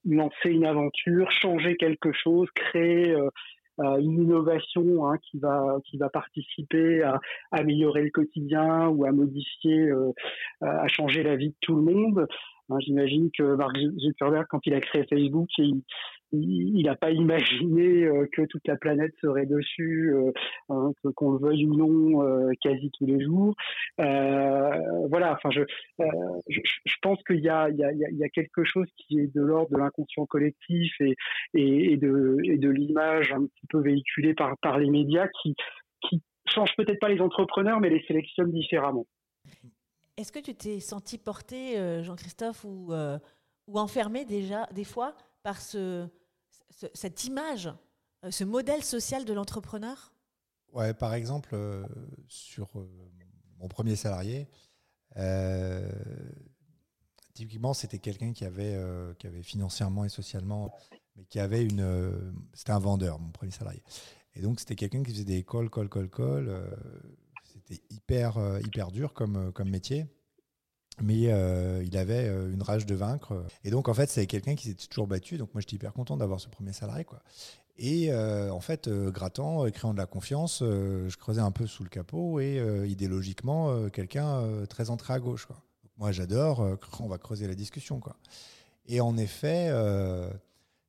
[0.05, 3.17] lancer une aventure, changer quelque chose, créer
[3.79, 7.21] une innovation hein, qui va qui va participer à,
[7.53, 10.12] améliorer le quotidien ou à modifier, euh,
[10.61, 12.27] à changer la vie de tout le monde.
[12.71, 15.83] Hein, j'imagine que Mark Zuckerberg, quand il a créé Facebook, il,
[16.33, 20.33] il n'a pas imaginé euh, que toute la planète serait dessus, euh,
[20.69, 23.55] hein, qu'on le veuille ou non, euh, quasi tous les jours.
[23.97, 25.62] voilà, enfin, je,
[27.03, 27.69] pense qu'il y a,
[28.33, 30.93] quelque chose qui est de l'ordre de l'inconscient collectif
[31.55, 35.55] et, de, l'image un petit peu véhiculée par, les médias qui,
[36.03, 39.07] qui change peut-être pas les entrepreneurs, mais les sélectionne différemment.
[40.17, 42.93] Est-ce que tu t'es senti porté, Jean-Christophe, ou
[43.79, 45.14] enfermé déjà, des fois,
[45.49, 46.07] par ce,
[46.93, 47.71] cette image,
[48.23, 50.13] euh, ce modèle social de l'entrepreneur?
[50.75, 51.87] Ouais, par exemple, euh,
[52.29, 52.87] sur euh,
[53.59, 54.47] mon premier salarié,
[57.33, 58.79] typiquement, c'était quelqu'un qui avait,
[59.19, 60.71] qui avait financièrement et socialement,
[61.17, 62.35] mais qui avait une.
[62.53, 63.83] c'était un vendeur, mon premier salarié.
[64.35, 66.77] Et donc, c'était quelqu'un qui faisait des calls, calls, calls, calls.
[67.43, 70.07] c'était hyper, hyper dur comme, comme métier
[71.03, 73.45] mais euh, il avait euh, une rage de vaincre.
[73.65, 75.39] Et donc, en fait, c'est quelqu'un qui s'était toujours battu.
[75.39, 77.05] Donc, moi, j'étais hyper content d'avoir ce premier salarié.
[77.05, 77.23] Quoi.
[77.77, 81.89] Et euh, en fait, grattant, créant de la confiance, je creusais un peu sous le
[81.89, 85.47] capot et idéologiquement, quelqu'un très entré à gauche.
[85.97, 88.01] Moi, j'adore, on va creuser la discussion.
[88.01, 88.17] Quoi.
[88.87, 89.71] Et en effet,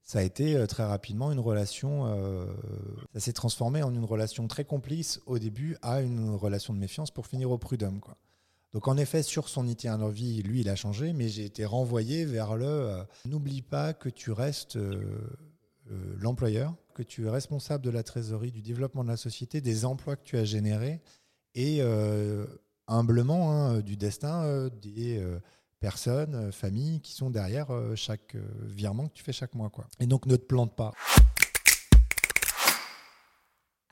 [0.02, 2.08] ça a été très rapidement une relation,
[3.14, 7.12] ça s'est transformé en une relation très complice au début à une relation de méfiance
[7.12, 8.00] pour finir au prud'homme.
[8.00, 8.18] Quoi.
[8.74, 12.26] Donc en effet, sur son itinéraire vie, lui, il a changé, mais j'ai été renvoyé
[12.26, 15.02] vers le euh, n'oublie pas que tu restes euh,
[15.90, 19.86] euh, l'employeur, que tu es responsable de la trésorerie, du développement de la société, des
[19.86, 21.02] emplois que tu as générés
[21.56, 21.82] et
[22.88, 25.22] humblement hein, du destin des
[25.80, 29.70] personnes, familles qui sont derrière chaque virement que tu fais chaque mois.
[29.70, 29.88] Quoi.
[30.00, 30.94] Et donc ne te plante pas.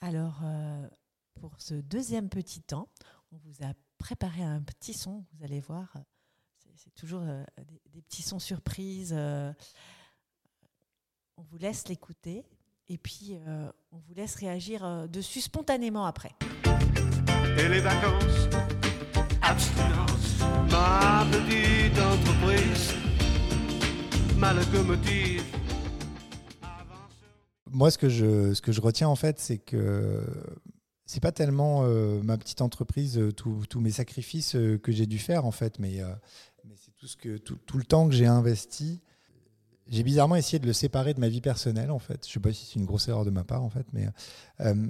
[0.01, 0.43] Alors,
[1.39, 2.89] pour ce deuxième petit temps,
[3.31, 5.93] on vous a préparé un petit son, vous allez voir.
[6.75, 9.13] C'est toujours des, petits sons surprises.
[9.13, 9.53] on
[11.41, 12.45] vous laisse l'écouter
[12.87, 13.37] et puis
[13.91, 16.33] on vous laisse réagir dessus spontanément après.
[17.57, 18.47] Et les vacances,
[19.41, 22.93] abstinence, ma petite entreprise,
[24.37, 25.43] ma locomotive
[27.77, 30.23] moi, ce que je, ce que je retiens en fait, c'est que
[31.07, 35.17] c'est pas tellement euh, ma petite entreprise, euh, tous mes sacrifices euh, que j'ai dû
[35.17, 36.01] faire en fait, mais,
[36.75, 38.99] c'est tout le temps que j'ai investi.
[39.89, 42.27] J'ai bizarrement essayé de le séparer de ma vie personnelle en fait.
[42.27, 44.09] Je sais pas si c'est une grosse erreur de ma part en fait, mais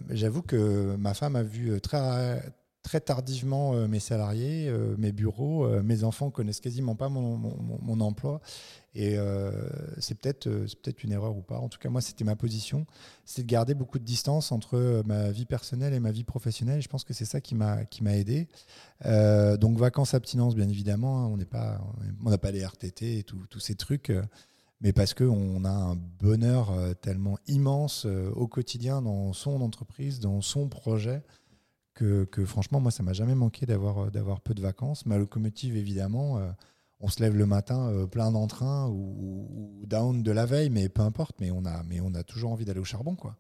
[0.10, 2.41] j'avoue que ma femme a vu très
[2.88, 8.39] très tardivement mes salariés, mes bureaux, mes enfants connaissent quasiment pas mon, emploi
[8.97, 9.52] et euh,
[10.00, 11.60] c'est peut-être euh, peut une erreur ou pas.
[11.60, 12.88] En tout cas, moi, c'était ma position.
[13.26, 16.82] C'est de garder beaucoup de distance entre euh, ma vie personnelle et ma vie professionnelle.
[16.82, 18.47] Je pense que c'est ça qui m'a aidé.
[19.06, 21.19] donc, vacances, abstinence, bien évidemment.
[21.19, 21.28] Hein.
[21.28, 21.80] on n'est pas,
[22.26, 24.12] on n'a pas les RTT et tous ces trucs.
[24.82, 30.69] mais parce qu'on a un bonheur tellement immense au quotidien dans son entreprise, dans son
[30.69, 31.21] projet,
[31.97, 35.05] que, que franchement, moi, ça m'a jamais manqué d'avoir peu de vacances.
[35.05, 36.39] Ma locomotive, évidemment
[36.99, 41.01] on se lève le matin euh, plein d'entrain ou, down de la veille, mais peu
[41.01, 43.36] importe, mais on a, mais on a toujours envie d'aller au charbon, quoi.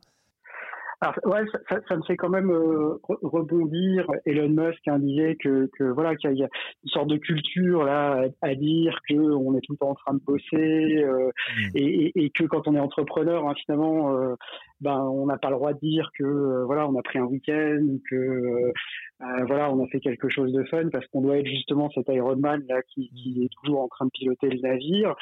[0.99, 4.07] Alors, ouais, ça, me fait quand même euh, rebondir.
[4.25, 6.47] Elon Musk hein, disait que, que voilà qu'il y a
[6.83, 10.15] une sorte de culture là à dire que on est tout le temps en train
[10.15, 11.69] de bosser euh, mmh.
[11.75, 14.35] et, et, que quand on est entrepreneur, hein, finalement,
[14.81, 17.85] ben on n'a pas le droit de dire que voilà on a pris un week-end
[18.09, 18.73] que
[19.23, 22.07] euh, voilà, on a fait quelque chose de fun parce qu'on doit être justement cet
[22.07, 25.15] Ironman là qui, qui, est toujours en train de piloter le navire.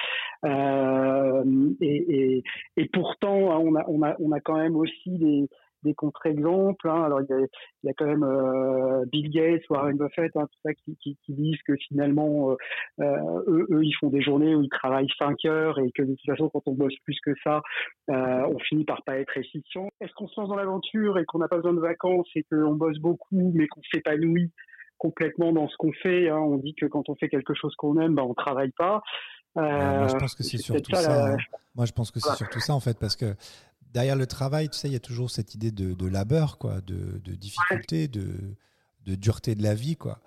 [0.44, 2.44] Euh, et, et,
[2.76, 5.48] et, pourtant, hein, on a, on a, on a quand même aussi des,
[5.86, 6.90] des contre-exemples.
[6.90, 7.04] Hein.
[7.04, 10.48] Alors, il y, a, il y, a, quand même euh, Bill Gates, Warren Buffett, hein,
[10.52, 12.56] tout ça, qui, qui, qui, disent que finalement, euh,
[13.00, 16.16] euh, eux, eux, ils font des journées où ils travaillent 5 heures et que de
[16.16, 17.62] toute façon, quand on bosse plus que ça,
[18.10, 19.88] euh, on finit par pas être efficient.
[20.02, 22.76] Est-ce qu'on se lance dans l'aventure et qu'on n'a pas besoin de vacances et qu'on
[22.76, 24.52] bosse beaucoup, mais qu'on s'épanouit
[24.98, 26.40] complètement dans ce qu'on fait hein?
[26.40, 29.02] On dit que quand on fait quelque chose qu'on aime, ben, on travaille pas.
[29.56, 31.34] moi, je pense que c'est surtout ça.
[31.34, 31.38] Hein.
[31.76, 33.36] Moi, je pense que c'est surtout ça, en fait, parce que
[33.96, 37.18] derrière le travail, tu sais, il y a toujours cette idée de, labeur, quoi, de,
[37.36, 38.58] difficulté, de,
[39.06, 40.20] dureté de la vie, quoi.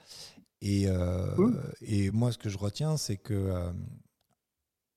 [0.63, 1.37] Et, euh,
[1.83, 3.71] et moi, ce que je retiens, c'est que, euh,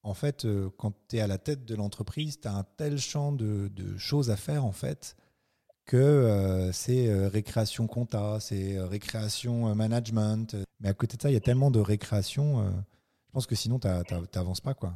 [0.04, 2.98] en fait, euh, quand tu es à la tête de l'entreprise, tu as un tel
[2.98, 5.18] champ de, choses à faire, en fait,
[5.86, 10.56] que c'est récréation compta, c'est récréation management.
[10.80, 12.64] Mais à côté de ça, il y a tellement de récréation,
[13.28, 13.88] je pense que sinon, tu
[14.34, 14.96] n'avances pas, quoi.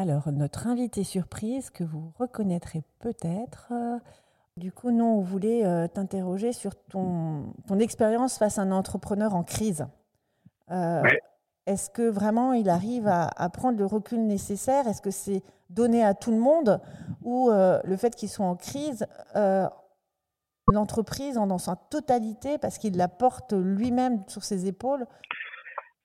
[0.00, 3.72] Alors, notre invité surprise que vous reconnaîtrez peut-être.
[3.72, 3.98] Euh,
[4.56, 9.34] du coup, nous, on voulait euh, t'interroger sur ton, ton expérience face à un entrepreneur
[9.34, 9.88] en crise.
[10.70, 11.02] Euh,
[11.66, 14.86] est-ce que vraiment il arrive à, prendre le recul nécessaire?
[14.86, 16.80] Est-ce que c'est donné à tout le monde?
[17.24, 19.04] Ou le fait qu'il soit en crise,
[20.72, 25.06] l'entreprise en dans sa totalité, parce qu'il la porte lui-même sur ses épaules?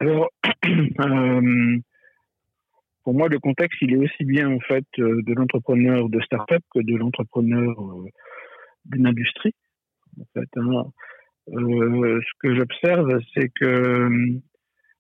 [0.02, 0.28] Alors,
[3.04, 6.64] pour moi, le contexte, il est aussi bien en fait euh, de l'entrepreneur de start-up
[6.74, 8.08] que de l'entrepreneur euh,
[8.86, 9.54] d'une industrie.
[10.20, 10.84] En fait, hein.
[11.50, 14.10] euh, ce que j'observe, c'est que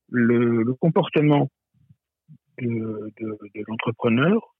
[0.09, 1.49] le, comportement
[2.59, 3.11] de,
[3.67, 4.55] l'entrepreneur,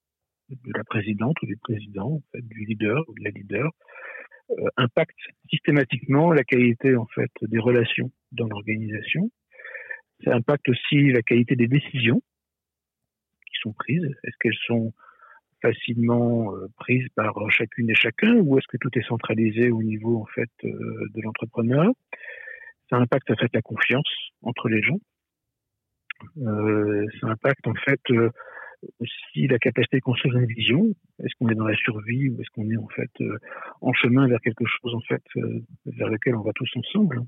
[0.50, 3.70] de la présidente ou du président, en fait, du leader ou de la leader,
[4.78, 5.18] impacte
[5.50, 9.32] systématiquement la qualité en fait des relations dans l'organisation.
[10.24, 12.22] Ça impacte aussi la qualité des décisions
[13.63, 14.06] sont prises?
[14.23, 14.93] Est-ce qu'elles sont
[15.63, 20.21] facilement euh, prises par chacune et chacun ou est-ce que tout est centralisé au niveau
[20.21, 20.69] en fait euh,
[21.15, 21.91] de l'entrepreneur?
[22.89, 24.99] Ça impacte en fait la confiance entre les gens.
[26.38, 28.02] Euh, ça impacte en fait
[28.99, 30.93] aussi la capacité de construire une vision.
[31.23, 33.12] Est-ce qu'on est dans la survie ou est-ce qu'on est en fait
[33.82, 35.23] en chemin vers quelque chose en fait
[35.86, 37.23] vers lequel on va tous ensemble?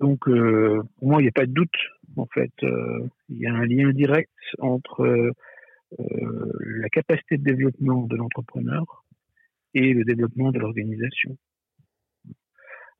[0.00, 1.76] Donc, euh, pour moi, il n'y a pas de doute.
[2.16, 8.06] En fait, euh, il y a un lien direct entre euh, la capacité de développement
[8.06, 9.04] de l'entrepreneur
[9.74, 11.36] et le développement de l'organisation.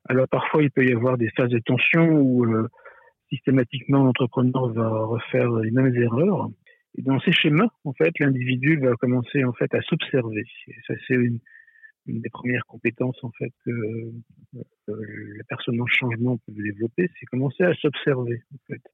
[0.09, 2.45] Alors, parfois, il peut y avoir des phases de tension où
[3.29, 6.49] systématiquement l'entrepreneur va refaire les mêmes erreurs.
[6.95, 10.43] Et dans ces schémas, en fait, l'individu va commencer en fait à s'observer.
[10.87, 11.39] Ça, c'est une,
[12.05, 17.25] une des premières compétences en fait que euh, la personne en changement peut développer, c'est
[17.27, 18.41] commencer à s'observer.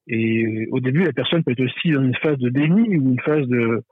[0.08, 3.20] Et au début, la personne peut être aussi dans une phase de déni ou une
[3.22, 3.84] phase de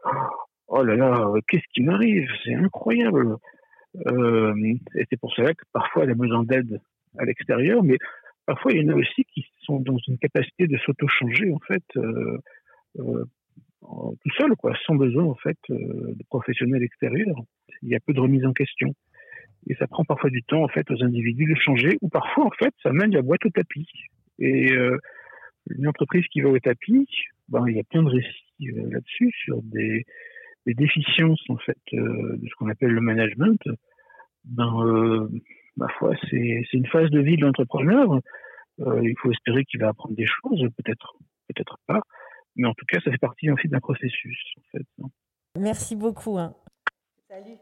[0.67, 2.29] oh là là, qu'est-ce qui m'arrive?
[2.43, 3.37] C'est incroyable.
[4.07, 4.53] Euh,
[4.95, 6.79] et c'est pour cela que parfois elle a besoin d'aide
[7.17, 7.97] à l'extérieur, mais
[8.45, 11.83] parfois il y en a aussi qui sont dans une capacité de s'auto-changer en fait
[11.95, 12.37] euh,
[12.99, 13.25] euh,
[13.83, 17.37] tout seul, quoi, sans besoin en fait euh, de professionnels extérieurs.
[17.83, 18.93] Il y a peu de remise en question.
[19.69, 22.51] Et ça prend parfois du temps en fait aux individus de changer, ou parfois en
[22.51, 23.87] fait ça mène la boîte au tapis.
[24.39, 24.97] Et euh,
[25.69, 27.07] une entreprise qui va au tapis,
[27.49, 30.05] ben, il y a plein de récits euh, là-dessus sur des,
[30.65, 33.59] des, déficiences en fait euh, de ce qu'on appelle le management.
[34.45, 35.29] Ben, euh,
[35.75, 38.19] ma foi, c'est une phase de vie de l'entrepreneur.
[38.79, 42.01] il faut espérer qu'il va apprendre des choses, peut-être, peut-être pas.
[42.55, 44.39] Mais en tout cas, ça fait partie aussi d'un processus.
[44.57, 45.09] En fait.
[45.59, 46.37] Merci beaucoup.
[46.37, 46.55] Hein.
[47.29, 47.57] Salut.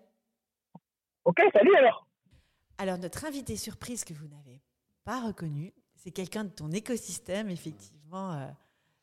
[1.25, 2.07] Ok, salut alors.
[2.77, 4.61] Alors, notre invité surprise que vous n'avez
[5.03, 8.47] pas reconnu, c'est quelqu'un de ton écosystème, effectivement, euh,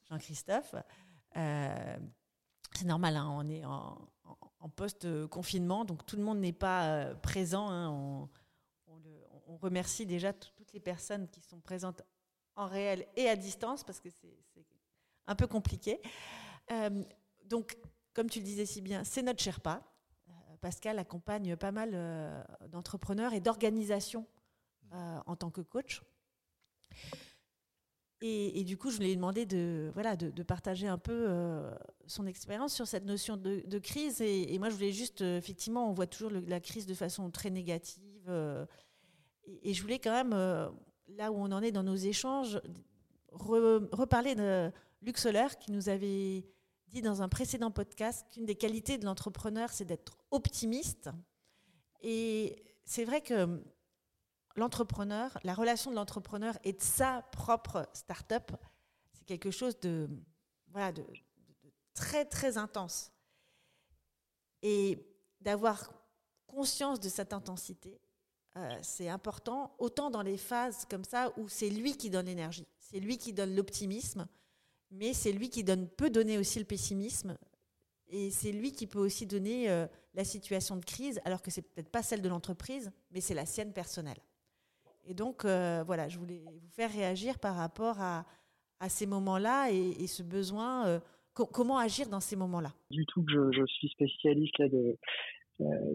[0.08, 0.76] Jean-Christophe.
[1.37, 1.96] Euh,
[2.74, 3.98] c'est normal, hein, on est en,
[4.61, 7.68] en post-confinement, donc tout le monde n'est pas euh, présent.
[7.68, 8.28] Hein, on,
[9.48, 12.02] on, remercie déjà toutes les personnes qui sont présentes
[12.54, 14.38] en réel et à distance, parce que c'est
[15.26, 16.00] un peu compliqué.
[17.44, 17.76] Donc,
[18.14, 19.91] comme tu le disais si bien, c'est notre Sherpa.
[20.62, 24.27] Pascal accompagne pas mal euh, d'entrepreneurs et d'organisations
[24.94, 26.03] euh, en tant que coach.
[28.25, 31.27] Et, et, du coup, je lui ai demandé de, voilà, de, de partager un peu
[31.29, 31.75] euh,
[32.07, 34.20] son expérience sur cette notion de, de crise.
[34.20, 36.94] Et, et, moi, je voulais juste, euh, effectivement, on voit toujours le, la crise de
[36.94, 38.22] façon très négative.
[38.29, 38.64] Euh,
[39.44, 40.31] et, et, je voulais quand même,
[41.09, 42.61] là où on en est dans nos échanges,
[43.33, 44.70] re, reparler de
[45.03, 46.44] Luc Soler qui nous avait
[46.92, 51.09] dit dans un précédent podcast qu'une des qualités de l'entrepreneur, c'est d'être optimiste.
[52.02, 53.62] Et c'est vrai que
[54.57, 58.52] l'entrepreneur, la relation de l'entrepreneur et de sa propre start-up,
[59.12, 60.09] c'est quelque chose de,
[60.68, 61.05] voilà, de,
[61.94, 63.11] très, très intense.
[64.61, 64.98] Et
[65.40, 65.90] d'avoir
[66.46, 68.00] conscience de cette intensité,
[68.57, 72.66] euh, c'est important, autant dans les phases comme ça où c'est lui qui donne l'énergie,
[72.78, 74.28] c'est lui qui donne l'optimisme,
[74.92, 75.64] mais c'est lui qui
[75.96, 77.37] peut donner aussi le pessimisme,
[78.09, 81.62] et c'est lui qui peut aussi donner euh, la situation de crise, alors que c'est
[81.62, 84.18] peut-être pas celle de l'entreprise, mais c'est la sienne personnelle.
[85.05, 88.24] Et donc, euh, voilà, je voulais vous faire réagir par rapport à,
[88.88, 90.87] ces moments-là et, ce besoin.
[90.88, 91.00] Euh,
[91.35, 92.74] co comment agir dans ces moments-là?
[92.90, 94.98] Du tout que je, je suis spécialiste là de,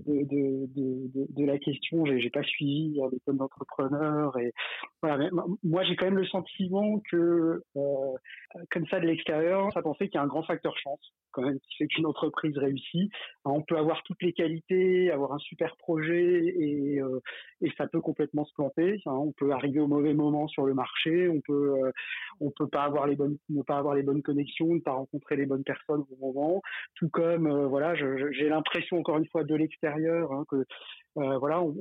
[0.06, 2.06] de, la question.
[2.06, 4.54] J'ai, pas suivi l'école d'entrepreneur et
[5.02, 5.30] voilà.
[5.64, 10.16] Moi, j'ai quand même le sentiment que euh, comme ça de l'extérieur, ça pensait qu'il
[10.16, 13.12] y a un grand facteur chance quand même qui fait qu'une entreprise réussit.
[13.46, 17.20] on peut avoir toutes les qualités, avoir un super projet et, euh,
[17.62, 19.00] et ça peut complètement se planter.
[19.06, 21.92] On peut arriver au mauvais moment sur le marché, on peut euh,
[22.40, 25.36] on peut pas avoir les bonnes ne pas avoir les bonnes connexions, ne pas rencontrer
[25.36, 26.62] les bonnes personnes au bon moment.
[26.96, 30.66] Tout comme voilà, j'ai l'impression encore une fois de l'extérieur hein, que
[31.18, 31.74] euh, voilà, on,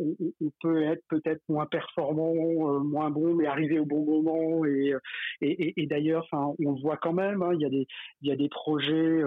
[0.63, 4.65] peut être peut-être moins performant, euh, moins bon, mais arriver au bon moment.
[4.65, 4.95] Et,
[5.43, 7.43] et, et, d'ailleurs, on le voit quand même.
[7.43, 7.87] Hein, y a des
[8.23, 9.23] il y a des projets.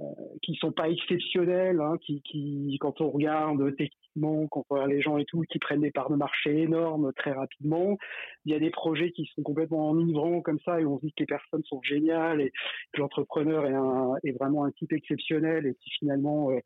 [0.00, 0.04] Euh,
[0.42, 5.00] qui sont pas exceptionnels, hein, qui, qui, quand on regarde techniquement, quand on regarde les
[5.00, 7.98] gens et tout, qui prennent des parts de marché énormes très rapidement.
[8.44, 11.12] Il y a des projets qui sont complètement enivrants comme ça et on se dit
[11.12, 12.52] que les personnes sont géniales et
[12.92, 16.60] que l'entrepreneur est, est vraiment un type exceptionnel et qui finalement euh,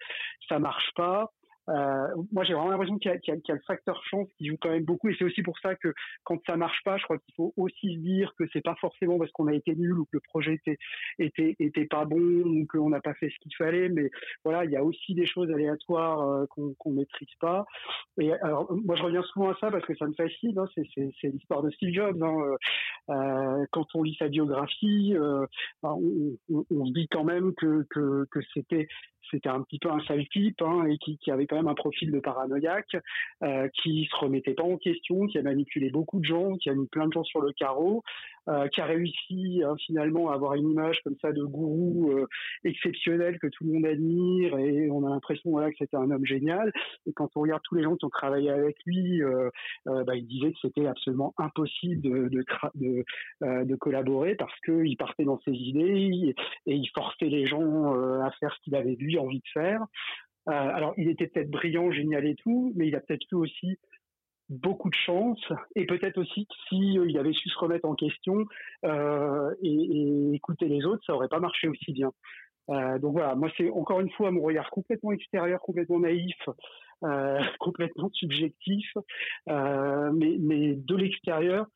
[0.50, 1.32] ça marche pas.
[1.68, 4.84] Euh, moi, j'ai vraiment l'impression qu'il y, a le facteur chance qui joue quand même
[4.84, 5.94] beaucoup, et c'est aussi pour ça que
[6.24, 9.18] quand ça marche pas, je crois qu'il faut aussi se dire que c'est pas forcément
[9.18, 10.60] parce qu'on a été nul ou que le projet
[11.18, 14.10] était pas bon ou qu'on n'a pas fait ce qu'il fallait, mais
[14.44, 17.64] voilà, il y a aussi des choses aléatoires euh, qu'on qu maîtrise pas.
[18.18, 20.58] Et alors, moi, je reviens souvent à ça parce que ça me fascine.
[20.58, 22.22] Hein, c'est l'histoire de Steve Jobs.
[22.22, 22.56] Hein,
[23.10, 25.14] euh, quand on lit sa biographie,
[25.82, 27.86] on, se dit quand même que
[28.54, 28.88] c'était
[29.32, 32.12] c'était un petit peu un sale type hein, et qui, avait quand même un profil
[32.12, 32.96] de paranoïaque,
[33.42, 36.74] euh, qui se remettait pas en question, qui a manipulé beaucoup de gens, qui a
[36.74, 38.04] mis plein de gens sur le carreau,
[38.48, 42.26] euh, qui a réussi hein, finalement à avoir une image comme ça de gourou euh,
[42.64, 46.26] exceptionnel que tout le monde admire et on a l'impression voilà que c'était un homme
[46.26, 46.72] génial.
[47.06, 49.48] Et quand on regarde tous les gens qui ont travaillé avec lui, euh,
[49.88, 55.40] euh, bah, il disait que c'était absolument impossible de collaborer parce que il partait dans
[55.44, 56.34] ses idées
[56.66, 59.84] et il forçait les gens à faire ce qu'il avait lui envie de faire.
[60.46, 63.78] alors il était peut-être brillant, génial et tout, mais il a peut-être eu aussi
[64.48, 65.40] beaucoup de chance
[65.76, 68.44] et peut-être aussi que si euh, il avait su se remettre en question
[68.84, 72.12] euh, et, et, écouter les autres, ça aurait pas marché aussi bien.
[72.70, 76.36] Euh, donc voilà, moi c'est encore une fois mon regard complètement extérieur, complètement naïf,
[77.58, 78.86] complètement subjectif,
[79.46, 81.66] mais, mais de l'extérieur,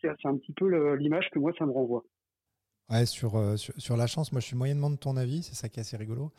[0.00, 2.04] c'est un petit peu l'image que moi ça me renvoie.
[2.88, 5.68] Ouais, sur, sur, sur, la chance, moi je suis moyennement de ton avis, c'est ça
[5.68, 6.30] qui est assez rigolo.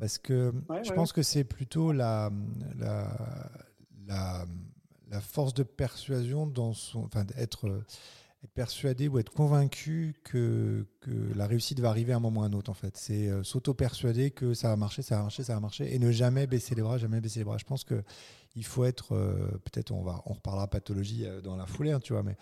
[0.00, 0.96] Parce que ouais, je ouais.
[0.96, 2.28] pense que c'est plutôt la,
[2.76, 3.06] la,
[4.08, 4.44] la
[5.12, 7.84] la force de persuasion dans son, enfin, être, euh,
[8.42, 12.44] être persuadé ou être convaincu que, que la réussite va arriver à un moment ou
[12.44, 12.70] à un autre.
[12.70, 15.94] En fait, c'est euh, s'auto-persuader que ça va marcher, ça va marcher, ça va marcher,
[15.94, 17.58] et ne jamais baisser les bras, jamais baisser les bras.
[17.58, 18.02] Je pense que
[18.56, 22.14] il faut être, euh, peut-être on va, on reparlera pathologie dans la foulée, hein, tu
[22.14, 22.36] vois, mais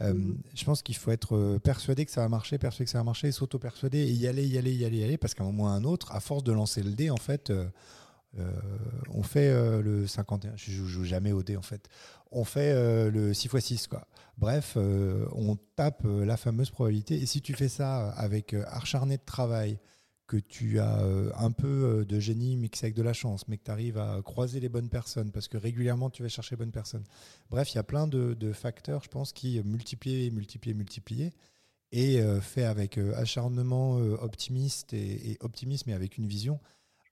[0.00, 3.04] euh, je pense qu'il faut être persuadé que ça va marcher, persuadé que ça va
[3.04, 5.64] marcher, s'auto-persuader et y aller, y aller, y aller, y aller, parce qu'à un moment
[5.64, 7.52] ou à un autre, à force de lancer le dé, en fait,
[9.10, 10.52] on fait euh, le 51.
[10.56, 11.88] Je joue, joue jamais au dé, en fait.
[12.30, 14.06] On fait euh, le 6 x 6, quoi.
[14.38, 17.16] Bref, euh, on tape euh, la fameuse probabilité.
[17.20, 19.78] Et si tu fais ça avec euh, acharné de travail,
[20.32, 23.58] que tu as euh, un peu euh, de génie mixé avec de la chance, mais
[23.58, 26.60] que tu arrives à croiser les bonnes personnes, parce que régulièrement tu vas chercher les
[26.60, 27.04] bonnes personnes.
[27.50, 31.32] Bref, il y a plein de, facteurs, je pense, qui euh, multiplier, multiplier, multiplier,
[31.90, 36.58] et euh, fait avec euh, acharnement euh, optimiste et, et optimisme et avec une vision,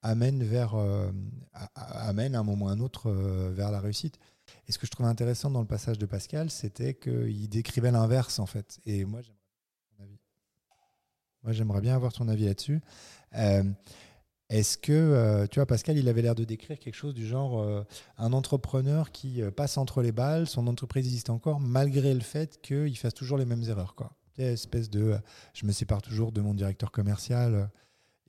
[0.02, 1.10] amène vers euh,
[1.74, 4.18] amène à un moment ou à un autre euh, vers la réussite.
[4.66, 8.38] Et ce que je trouvais intéressant dans le passage de Pascal, c'était qu'il décrivait l'inverse
[8.38, 8.80] en fait.
[8.86, 9.38] Et moi, j'aimerais.
[11.42, 12.82] Moi, j'aimerais bien avoir ton avis là-dessus.
[13.36, 13.64] Euh,
[14.50, 17.84] Est-ce que, tu vois, Pascal, il avait l'air de décrire quelque chose du genre
[18.18, 22.94] un entrepreneur qui passe entre les balles, son entreprise existe encore, malgré le fait qu'il
[22.98, 23.94] fasse toujours les mêmes erreurs.
[23.94, 24.12] Quoi.
[24.36, 25.18] Espèce de,
[25.54, 27.70] je me sépare toujours de mon directeur commercial.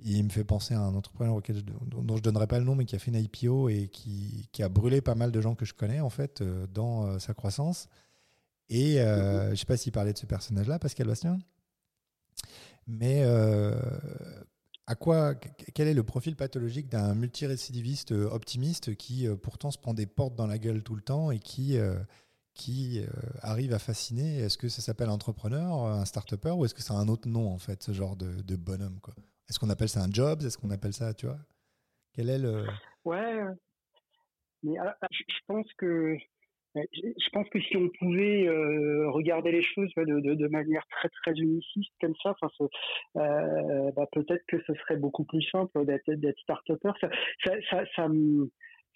[0.03, 2.75] Il me fait penser à un entrepreneur auquel je- dont, je donnerai pas le nom,
[2.75, 5.55] mais qui a fait une IPO et qui, qui a brûlé pas mal de gens
[5.55, 7.87] que je connais en fait euh, dans euh, sa croissance.
[8.69, 11.39] Et euh, je sais pas s'il parlait de ce personnage-là, Pascal Bastien,
[12.87, 13.23] mais
[14.87, 15.35] à quoi,
[15.73, 20.47] quel est le profil pathologique d'un multirécidiviste optimiste qui pourtant se prend des portes dans
[20.47, 21.77] la gueule tout le temps et qui,
[22.53, 23.01] qui
[23.41, 24.39] arrive à fasciner?
[24.39, 27.57] Est-ce que ça s'appelle entrepreneur, un start-upper ou est-ce que c'est un autre nom en
[27.57, 29.13] fait, ce genre de, de bonhomme quoi?
[29.51, 31.35] Est-ce qu'on appelle ça un job Est-ce qu'on appelle ça, tu vois?
[32.13, 32.63] Quel est le
[33.03, 33.41] Ouais,
[34.63, 36.15] mais alors, je je pense que
[36.73, 41.33] je pense que si on pouvait euh, regarder les choses de, de, manière très très
[41.33, 42.47] uniciste comme ça, enfin,
[43.17, 46.93] euh, bah, peut-être que ce serait beaucoup plus simple d'être d'être start-upper.
[47.01, 47.09] Ça,
[47.69, 48.49] ça, ça me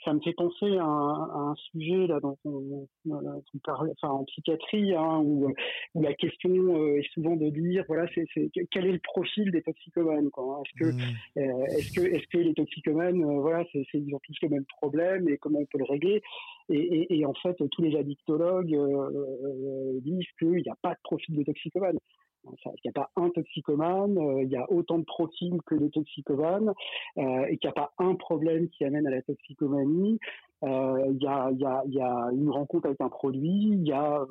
[0.05, 4.13] ça me fait penser à un, à un sujet là dont on, on parle, enfin
[4.13, 5.51] en psychiatrie, hein, où,
[5.95, 8.25] où la question euh, est souvent de dire voilà c'est
[8.71, 10.43] quel est le profil des toxicomanes quoi.
[10.59, 10.63] hein.
[10.63, 11.39] Est-ce que Hmm.
[11.39, 14.65] euh, est-ce que, est-ce que les toxicomanes, euh, voilà, c'est, ils ont tous le même
[14.77, 16.21] problème et comment on peut le régler?
[16.69, 18.75] Et, et, et en fait, tous les addictologues
[20.01, 21.97] disent qu'il n'y a pas de profil de toxicomane.
[22.65, 25.87] Il n'y a pas un toxicomane, euh, il y a autant de profils que de
[25.87, 26.73] toxicomanes,
[27.17, 30.19] euh, et qu'il n'y a pas un problème qui amène à la toxicomanie.
[30.63, 33.69] Euh, Il y, a, il y, a, il y a une rencontre avec un produit,
[33.73, 34.21] il y a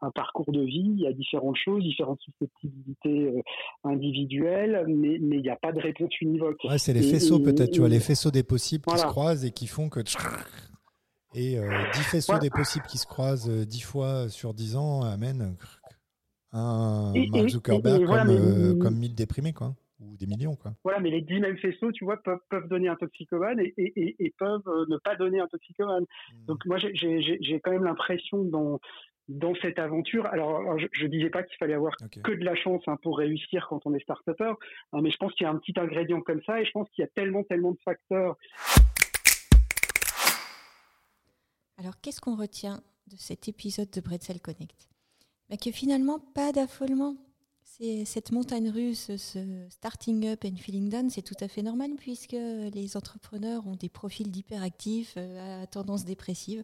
[0.00, 3.42] un parcours de vie, il y a différentes choses, différentes susceptibilité euh,
[3.84, 6.62] individuelle, mais mais il n'y a pas de réponse univoque.
[6.64, 9.50] Ouais, c'est les faisceaux peut-être, tu vois, les faisceaux des possibles qui se croisent et
[9.50, 10.00] qui font que.
[11.34, 12.38] Et euh, 10 faisceaux Ouais.
[12.40, 15.56] des possibles qui se croisent euh, 10 fois sur 10 ans amènent
[16.52, 19.74] un Et- Mark Zuckerberg et- et voilà, comme, mais- euh, comme 1000 déprimés, quoi.
[20.00, 20.72] Ou des millions, quoi.
[20.82, 23.92] Voilà, mais les dix mêmes faisceaux, tu vois, peuvent, peuvent donner un toxicomane et, et,
[24.02, 26.04] et, et peuvent euh, ne pas donner un toxicomane.
[26.48, 28.80] Donc moi, j'ai- quand même l'impression dans
[29.28, 30.26] dans cette aventure.
[30.26, 33.16] Alors, alors, je, je disais pas qu'il fallait avoir que de la chance hein, pour
[33.18, 34.54] réussir quand on est start-upper,
[34.92, 36.88] hein, mais je pense qu'il y a un petit ingrédient comme ça et je pense
[36.90, 38.36] qu'il y a tellement tellement de facteurs.
[41.78, 44.88] Alors, qu'est-ce qu'on retient de cet épisode de Bretzel Connect?
[45.60, 47.16] Que finalement, pas d'affolement.
[48.04, 52.32] Cette montagne russe, ce starting up and feeling down, c'est tout à fait normal puisque
[52.32, 56.62] les entrepreneurs ont des profils d'hyperactifs euh, à tendance dépressive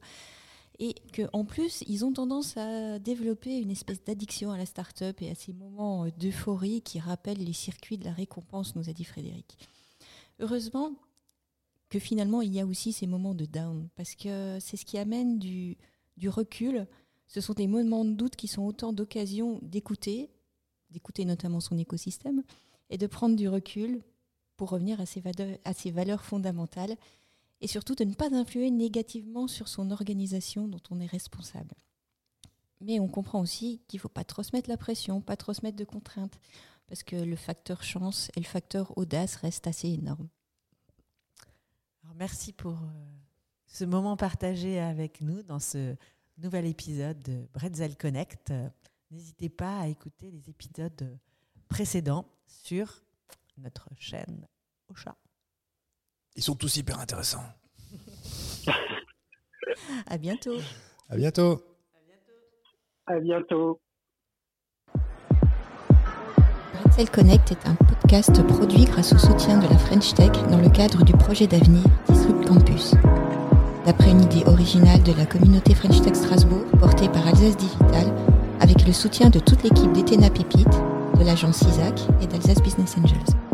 [0.78, 5.30] et qu'en plus, ils ont tendance à développer une espèce d'addiction à la start-up et
[5.30, 9.58] à ces moments d'euphorie qui rappellent les circuits de la récompense, nous a dit Frédéric.
[10.38, 10.92] Heureusement,
[11.88, 14.98] que finalement il y a aussi ces moments de down parce que c'est ce qui
[14.98, 15.76] amène du
[16.28, 16.86] recul.
[17.28, 20.30] Ce sont des moments de doute qui sont autant d'occasions d'écouter,
[20.90, 22.42] d'écouter notamment son écosystème
[22.90, 24.02] et de prendre du recul
[24.56, 26.96] pour revenir à ses, valeurs, fondamentales
[27.60, 31.74] et surtout de ne pas influer négativement sur son organisation dont on est responsable.
[32.80, 35.52] Mais on comprend aussi qu'il ne faut pas trop se mettre la pression, pas trop
[35.52, 36.38] se mettre de contraintes,
[36.86, 40.28] parce que le facteur chance et le facteur audace restent assez énormes.
[42.16, 42.86] Merci pour euh,
[43.66, 45.94] ce moment partagé avec nous dans ce
[46.38, 48.52] nouvel épisode de Bretzel Connect.
[49.10, 51.18] N'hésitez pas à écouter les épisodes
[51.68, 53.02] précédents sur
[53.58, 54.46] notre chaîne
[54.88, 55.16] Ocha.
[56.36, 57.44] Ils sont tous hyper intéressants.
[60.06, 60.58] À bientôt.
[61.08, 61.62] À bientôt.
[63.06, 63.80] À bientôt.
[66.74, 70.68] Bretzel Connect est un podcast produit grâce au soutien de la French Tech dans le
[70.70, 72.94] cadre du projet d'avenir Disrupt Campus.
[73.88, 78.12] D'après une idée originale de la communauté French Tech Strasbourg portée par Alsace Digital
[78.60, 80.68] avec le soutien de toute l'équipe d'Etena Pépite,
[81.18, 83.47] de l'agence ISAC et d'Alsace Business Angels.